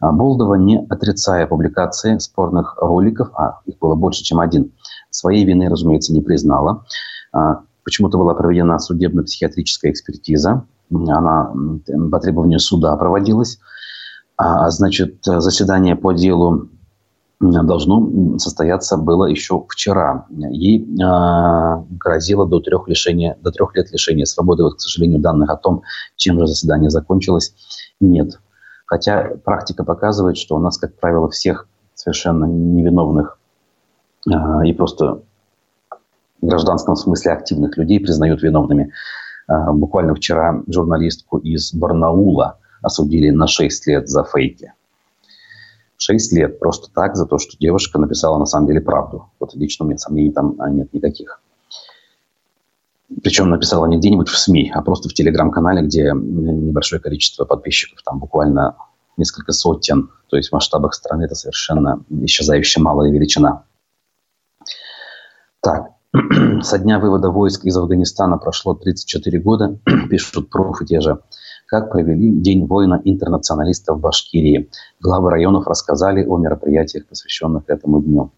А, 0.00 0.12
Болдова, 0.12 0.56
не 0.56 0.84
отрицая 0.90 1.46
публикации 1.46 2.18
спорных 2.18 2.76
роликов, 2.76 3.30
а 3.34 3.60
их 3.64 3.78
было 3.78 3.94
больше, 3.94 4.22
чем 4.22 4.40
один, 4.40 4.72
своей 5.08 5.46
вины, 5.46 5.70
разумеется, 5.70 6.12
не 6.12 6.20
признала. 6.20 6.84
Почему-то 7.84 8.18
была 8.18 8.34
проведена 8.34 8.78
судебно-психиатрическая 8.78 9.90
экспертиза. 9.90 10.64
Она 10.90 11.52
по 12.10 12.20
требованию 12.20 12.58
суда 12.58 12.96
проводилась. 12.96 13.58
А, 14.36 14.68
значит, 14.70 15.18
заседание 15.24 15.96
по 15.96 16.12
делу 16.12 16.68
должно 17.40 18.38
состояться 18.38 18.96
было 18.96 19.26
еще 19.26 19.64
вчера. 19.68 20.26
Ей 20.30 20.82
э, 20.82 21.84
грозило 21.90 22.46
до 22.46 22.60
трех, 22.60 22.88
лишения, 22.88 23.36
до 23.42 23.50
трех 23.50 23.74
лет 23.76 23.90
лишения 23.92 24.24
свободы. 24.24 24.62
Вот, 24.62 24.76
к 24.76 24.80
сожалению, 24.80 25.20
данных 25.20 25.50
о 25.50 25.56
том, 25.56 25.82
чем 26.16 26.38
же 26.38 26.46
заседание 26.46 26.90
закончилось, 26.90 27.54
нет. 28.00 28.40
Хотя 28.86 29.32
практика 29.44 29.84
показывает, 29.84 30.36
что 30.36 30.56
у 30.56 30.58
нас, 30.58 30.78
как 30.78 30.94
правило, 30.98 31.28
всех 31.28 31.68
совершенно 31.94 32.44
невиновных 32.44 33.38
э, 34.28 34.66
и 34.66 34.72
просто 34.72 35.22
в 36.44 36.46
гражданском 36.46 36.94
смысле 36.94 37.32
активных 37.32 37.76
людей 37.78 37.98
признают 37.98 38.42
виновными. 38.42 38.92
Э, 39.48 39.72
буквально 39.72 40.14
вчера 40.14 40.62
журналистку 40.68 41.38
из 41.38 41.72
Барнаула 41.72 42.58
осудили 42.82 43.30
на 43.30 43.46
6 43.46 43.86
лет 43.86 44.08
за 44.08 44.24
фейки. 44.24 44.74
6 45.96 46.32
лет 46.34 46.58
просто 46.58 46.90
так 46.92 47.16
за 47.16 47.24
то, 47.24 47.38
что 47.38 47.56
девушка 47.58 47.98
написала 47.98 48.38
на 48.38 48.44
самом 48.44 48.66
деле 48.66 48.82
правду. 48.82 49.30
Вот 49.40 49.54
лично 49.54 49.86
у 49.86 49.88
меня 49.88 49.96
сомнений 49.96 50.32
там 50.32 50.56
а, 50.58 50.68
нет 50.68 50.92
никаких. 50.92 51.40
Причем 53.22 53.48
написала 53.48 53.86
не 53.86 53.96
где-нибудь 53.96 54.28
в 54.28 54.36
СМИ, 54.36 54.72
а 54.74 54.82
просто 54.82 55.08
в 55.08 55.14
телеграм-канале, 55.14 55.82
где 55.82 56.12
небольшое 56.12 57.00
количество 57.00 57.44
подписчиков, 57.44 58.02
там 58.02 58.18
буквально 58.18 58.76
несколько 59.16 59.52
сотен. 59.52 60.10
То 60.28 60.36
есть 60.36 60.50
в 60.50 60.52
масштабах 60.52 60.92
страны 60.94 61.24
это 61.24 61.34
совершенно 61.34 62.04
исчезающая 62.10 62.82
малая 62.82 63.10
величина. 63.10 63.64
Так, 65.60 65.93
со 66.62 66.78
дня 66.78 67.00
вывода 67.00 67.30
войск 67.30 67.64
из 67.64 67.76
Афганистана 67.76 68.38
прошло 68.38 68.74
34 68.74 69.40
года, 69.40 69.78
пишут 70.10 70.48
профы 70.48 70.84
те 70.86 71.00
же 71.00 71.20
как 71.66 71.90
провели 71.90 72.30
День 72.30 72.66
воина-интернационалиста 72.66 73.94
в 73.94 74.00
Башкирии. 74.00 74.68
Главы 75.00 75.30
районов 75.30 75.66
рассказали 75.66 76.24
о 76.24 76.36
мероприятиях, 76.36 77.06
посвященных 77.06 77.64
этому 77.66 78.00
дню. 78.00 78.30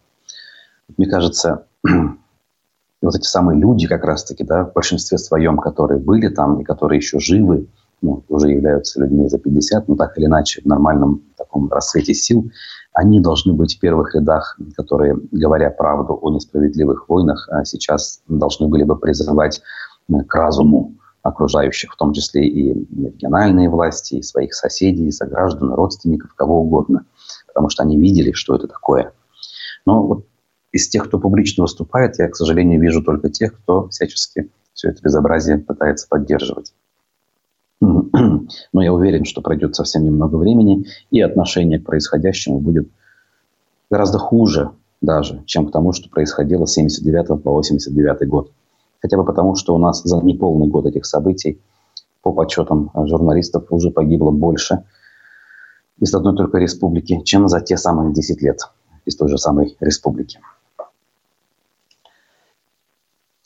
Мне 0.97 1.07
кажется, 1.07 1.67
вот 3.03 3.15
эти 3.15 3.27
самые 3.27 3.61
люди 3.61 3.87
как 3.89 4.05
раз-таки, 4.05 4.45
да, 4.45 4.65
в 4.65 4.73
большинстве 4.73 5.19
своем, 5.19 5.59
которые 5.59 6.01
были 6.01 6.29
там 6.29 6.61
и 6.61 6.65
которые 6.65 6.99
еще 6.99 7.19
живы, 7.19 7.67
ну, 8.01 8.23
уже 8.29 8.49
являются 8.49 9.01
людьми 9.01 9.29
за 9.29 9.39
50, 9.39 9.89
но 9.89 9.97
так 9.97 10.17
или 10.17 10.27
иначе 10.27 10.63
в 10.63 10.67
нормальном 10.67 11.23
таком 11.37 11.71
рассвете 11.71 12.15
сил, 12.15 12.51
они 12.97 13.21
должны 13.21 13.53
быть 13.53 13.77
в 13.77 13.79
первых 13.79 14.15
рядах, 14.15 14.59
которые, 14.75 15.19
говоря 15.31 15.69
правду 15.71 16.19
о 16.23 16.31
несправедливых 16.31 17.11
войнах, 17.11 17.47
а 17.51 17.63
сейчас 17.67 18.23
должны 18.27 18.69
были 18.69 18.85
бы 18.85 18.99
призывать 18.99 19.61
к 20.27 20.35
разуму, 20.35 20.95
окружающих, 21.23 21.93
в 21.93 21.97
том 21.97 22.15
числе 22.15 22.49
и 22.49 22.73
региональные 22.73 23.69
власти, 23.69 24.15
и 24.15 24.23
своих 24.23 24.55
соседей, 24.55 25.09
и 25.09 25.13
сограждан, 25.13 25.75
родственников, 25.75 26.33
кого 26.35 26.63
угодно, 26.63 27.05
потому 27.47 27.69
что 27.69 27.83
они 27.83 27.99
видели, 27.99 28.33
что 28.33 28.57
это 28.57 28.67
такое. 28.67 29.13
Но 29.85 30.03
вот 30.03 30.27
из 30.73 30.89
тех, 30.89 31.05
кто 31.05 31.19
публично 31.19 31.65
выступает, 31.65 32.19
я, 32.19 32.29
к 32.29 32.37
сожалению, 32.37 32.81
вижу 32.81 33.03
только 33.03 33.29
тех, 33.29 33.53
кто 33.59 33.89
всячески 33.89 34.51
все 34.73 34.89
это 34.89 35.03
безобразие 35.03 35.59
пытается 35.59 36.09
поддерживать. 36.09 36.73
Но 37.81 38.83
я 38.83 38.93
уверен, 38.93 39.25
что 39.25 39.43
пройдет 39.43 39.75
совсем 39.75 40.05
немного 40.05 40.37
времени, 40.37 40.87
и 41.11 41.21
отношение 41.21 41.79
к 41.79 41.85
происходящему 41.85 42.61
будет 42.61 42.89
гораздо 43.91 44.19
хуже 44.19 44.71
даже, 45.01 45.43
чем 45.47 45.67
к 45.67 45.73
тому, 45.73 45.93
что 45.93 46.09
происходило 46.09 46.65
с 46.65 46.73
79 46.73 47.43
по 47.43 47.53
89 47.53 48.29
год. 48.29 48.51
Хотя 49.01 49.17
бы 49.17 49.25
потому, 49.25 49.55
что 49.55 49.75
у 49.75 49.79
нас 49.79 50.03
за 50.03 50.19
неполный 50.19 50.69
год 50.69 50.87
этих 50.87 51.05
событий, 51.07 51.61
по 52.23 52.33
подсчетам 52.33 52.91
журналистов, 52.95 53.67
уже 53.71 53.91
погибло 53.91 54.31
больше 54.31 54.85
из 55.99 56.13
одной 56.15 56.37
только 56.37 56.59
республики, 56.59 57.21
чем 57.23 57.49
за 57.49 57.61
те 57.61 57.77
самые 57.77 58.13
10 58.13 58.43
лет 58.43 58.61
из 59.05 59.17
той 59.17 59.29
же 59.29 59.39
самой 59.39 59.77
республики. 59.81 60.41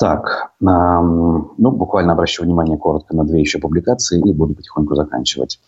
Так, 0.01 0.55
ну, 0.61 1.53
буквально 1.59 2.15
обращу 2.15 2.43
внимание 2.43 2.79
коротко 2.79 3.15
на 3.15 3.25
две 3.25 3.41
еще 3.41 3.59
публикации 3.59 4.19
и 4.19 4.33
буду 4.33 4.55
потихоньку 4.55 4.95
заканчивать. 4.95 5.61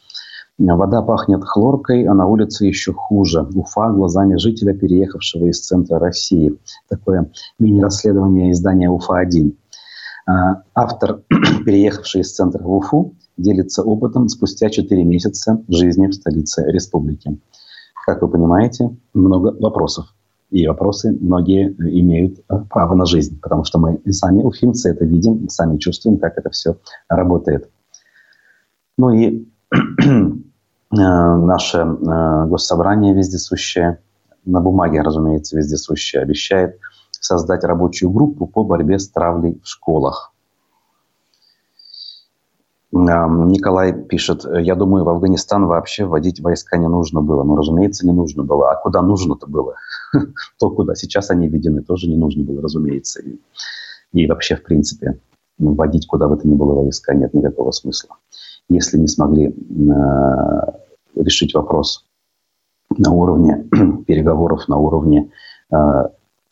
Вода 0.56 1.02
пахнет 1.02 1.44
хлоркой, 1.44 2.06
а 2.06 2.14
на 2.14 2.26
улице 2.26 2.64
еще 2.64 2.94
хуже. 2.94 3.46
Уфа 3.54 3.90
глазами 3.90 4.36
жителя, 4.36 4.72
переехавшего 4.72 5.46
из 5.46 5.60
центра 5.60 5.98
России. 5.98 6.58
Такое 6.88 7.30
мини-расследование 7.58 8.52
издания 8.52 8.88
Уфа-1. 8.88 9.54
А, 10.26 10.62
автор, 10.74 11.20
переехавший 11.66 12.22
из 12.22 12.32
центра 12.32 12.62
в 12.62 12.72
Уфу, 12.72 13.14
делится 13.36 13.82
опытом 13.82 14.30
спустя 14.30 14.70
4 14.70 15.04
месяца 15.04 15.62
жизни 15.68 16.06
в 16.06 16.14
столице 16.14 16.64
республики. 16.70 17.38
Как 18.06 18.22
вы 18.22 18.28
понимаете, 18.28 18.96
много 19.12 19.54
вопросов. 19.60 20.06
И 20.52 20.66
вопросы 20.68 21.16
многие 21.20 21.72
имеют 22.00 22.38
э, 22.38 22.64
право 22.70 22.94
на 22.94 23.04
жизнь, 23.06 23.40
потому 23.40 23.64
что 23.64 23.78
мы 23.78 24.00
сами 24.12 24.42
уфимцы 24.42 24.90
это 24.90 25.04
видим, 25.04 25.48
сами 25.48 25.78
чувствуем, 25.78 26.18
как 26.18 26.38
это 26.38 26.50
все 26.50 26.76
работает. 27.08 27.68
Ну 28.96 29.10
и 29.10 29.48
э, 29.72 29.74
наше 30.94 31.78
э, 31.78 32.46
госсобрание 32.46 33.14
вездесущее, 33.14 33.98
на 34.44 34.60
бумаге, 34.60 35.02
разумеется, 35.02 35.56
вездесущее, 35.56 36.22
обещает– 36.22 36.78
создать 37.22 37.64
рабочую 37.64 38.10
группу 38.10 38.46
по 38.46 38.64
борьбе 38.64 38.98
с 38.98 39.08
травлей 39.08 39.60
в 39.62 39.68
школах. 39.68 40.32
Николай 42.90 43.94
пишет, 43.94 44.44
я 44.44 44.74
думаю, 44.74 45.04
в 45.04 45.08
Афганистан 45.08 45.64
вообще 45.66 46.04
вводить 46.04 46.40
войска 46.40 46.76
не 46.76 46.88
нужно 46.88 47.22
было. 47.22 47.42
Ну, 47.42 47.56
разумеется, 47.56 48.04
не 48.06 48.12
нужно 48.12 48.42
было. 48.42 48.70
А 48.70 48.76
куда 48.76 49.00
нужно-то 49.00 49.46
было? 49.46 49.76
То, 50.58 50.70
куда 50.70 50.94
сейчас 50.94 51.30
они 51.30 51.48
введены, 51.48 51.82
тоже 51.82 52.08
не 52.08 52.16
нужно 52.16 52.44
было, 52.44 52.62
разумеется. 52.62 53.22
И, 53.22 53.38
и 54.12 54.26
вообще, 54.26 54.56
в 54.56 54.62
принципе, 54.62 55.18
вводить 55.58 56.06
куда 56.06 56.28
бы 56.28 56.36
то 56.36 56.46
ни 56.46 56.54
было 56.54 56.74
войска 56.74 57.14
нет 57.14 57.34
никакого 57.34 57.70
смысла. 57.70 58.16
Если 58.68 58.98
не 58.98 59.08
смогли 59.08 59.48
э, 59.48 59.52
решить 61.16 61.54
вопрос 61.54 62.04
на 62.96 63.12
уровне 63.12 63.68
переговоров, 64.06 64.68
на 64.68 64.76
уровне 64.76 65.30
э, 65.70 65.76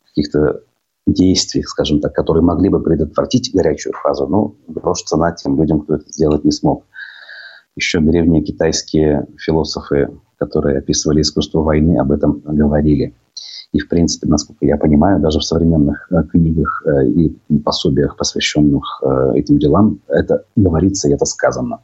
каких-то 0.05 0.61
действий, 1.07 1.63
скажем 1.63 1.99
так, 1.99 2.13
которые 2.13 2.43
могли 2.43 2.69
бы 2.69 2.81
предотвратить 2.81 3.53
горячую 3.53 3.93
фазу. 3.93 4.27
Но 4.27 4.55
грош 4.67 5.03
цена 5.03 5.31
тем 5.31 5.57
людям, 5.57 5.81
кто 5.81 5.95
это 5.95 6.05
сделать 6.07 6.43
не 6.43 6.51
смог. 6.51 6.85
Еще 7.75 7.99
древние 7.99 8.43
китайские 8.43 9.27
философы, 9.37 10.09
которые 10.37 10.79
описывали 10.79 11.21
искусство 11.21 11.61
войны, 11.61 11.97
об 11.97 12.11
этом 12.11 12.41
говорили. 12.43 13.15
И, 13.73 13.79
в 13.79 13.87
принципе, 13.87 14.27
насколько 14.27 14.65
я 14.65 14.75
понимаю, 14.77 15.21
даже 15.21 15.39
в 15.39 15.43
современных 15.43 16.11
э, 16.11 16.23
книгах 16.29 16.83
э, 16.85 17.07
и 17.07 17.57
пособиях, 17.59 18.17
посвященных 18.17 19.01
э, 19.01 19.31
этим 19.35 19.59
делам, 19.59 20.01
это 20.09 20.43
говорится 20.57 21.07
и 21.07 21.13
это 21.13 21.23
сказано. 21.23 21.79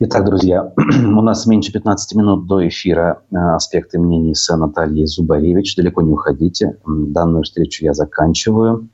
Итак, 0.00 0.24
друзья, 0.24 0.72
у 0.76 1.20
нас 1.20 1.46
меньше 1.46 1.72
15 1.72 2.16
минут 2.16 2.46
до 2.46 2.66
эфира 2.66 3.22
«Аспекты 3.30 3.98
мнений» 3.98 4.34
с 4.34 4.54
Натальей 4.56 5.06
Зубаревич. 5.06 5.76
Далеко 5.76 6.00
не 6.00 6.12
уходите. 6.12 6.78
Данную 6.86 7.42
встречу 7.44 7.84
я 7.84 7.92
заканчиваю. 7.92 8.88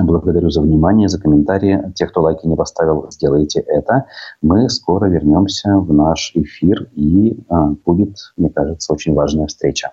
Благодарю 0.00 0.50
за 0.50 0.62
внимание, 0.62 1.08
за 1.08 1.20
комментарии. 1.20 1.92
Те, 1.94 2.06
кто 2.06 2.22
лайки 2.22 2.46
не 2.46 2.56
поставил, 2.56 3.06
сделайте 3.10 3.60
это. 3.60 4.06
Мы 4.42 4.68
скоро 4.70 5.06
вернемся 5.06 5.76
в 5.76 5.92
наш 5.92 6.32
эфир, 6.34 6.88
и 6.94 7.38
будет, 7.86 8.16
мне 8.36 8.50
кажется, 8.50 8.92
очень 8.92 9.14
важная 9.14 9.46
встреча. 9.46 9.92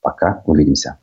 Пока, 0.00 0.42
увидимся. 0.46 0.98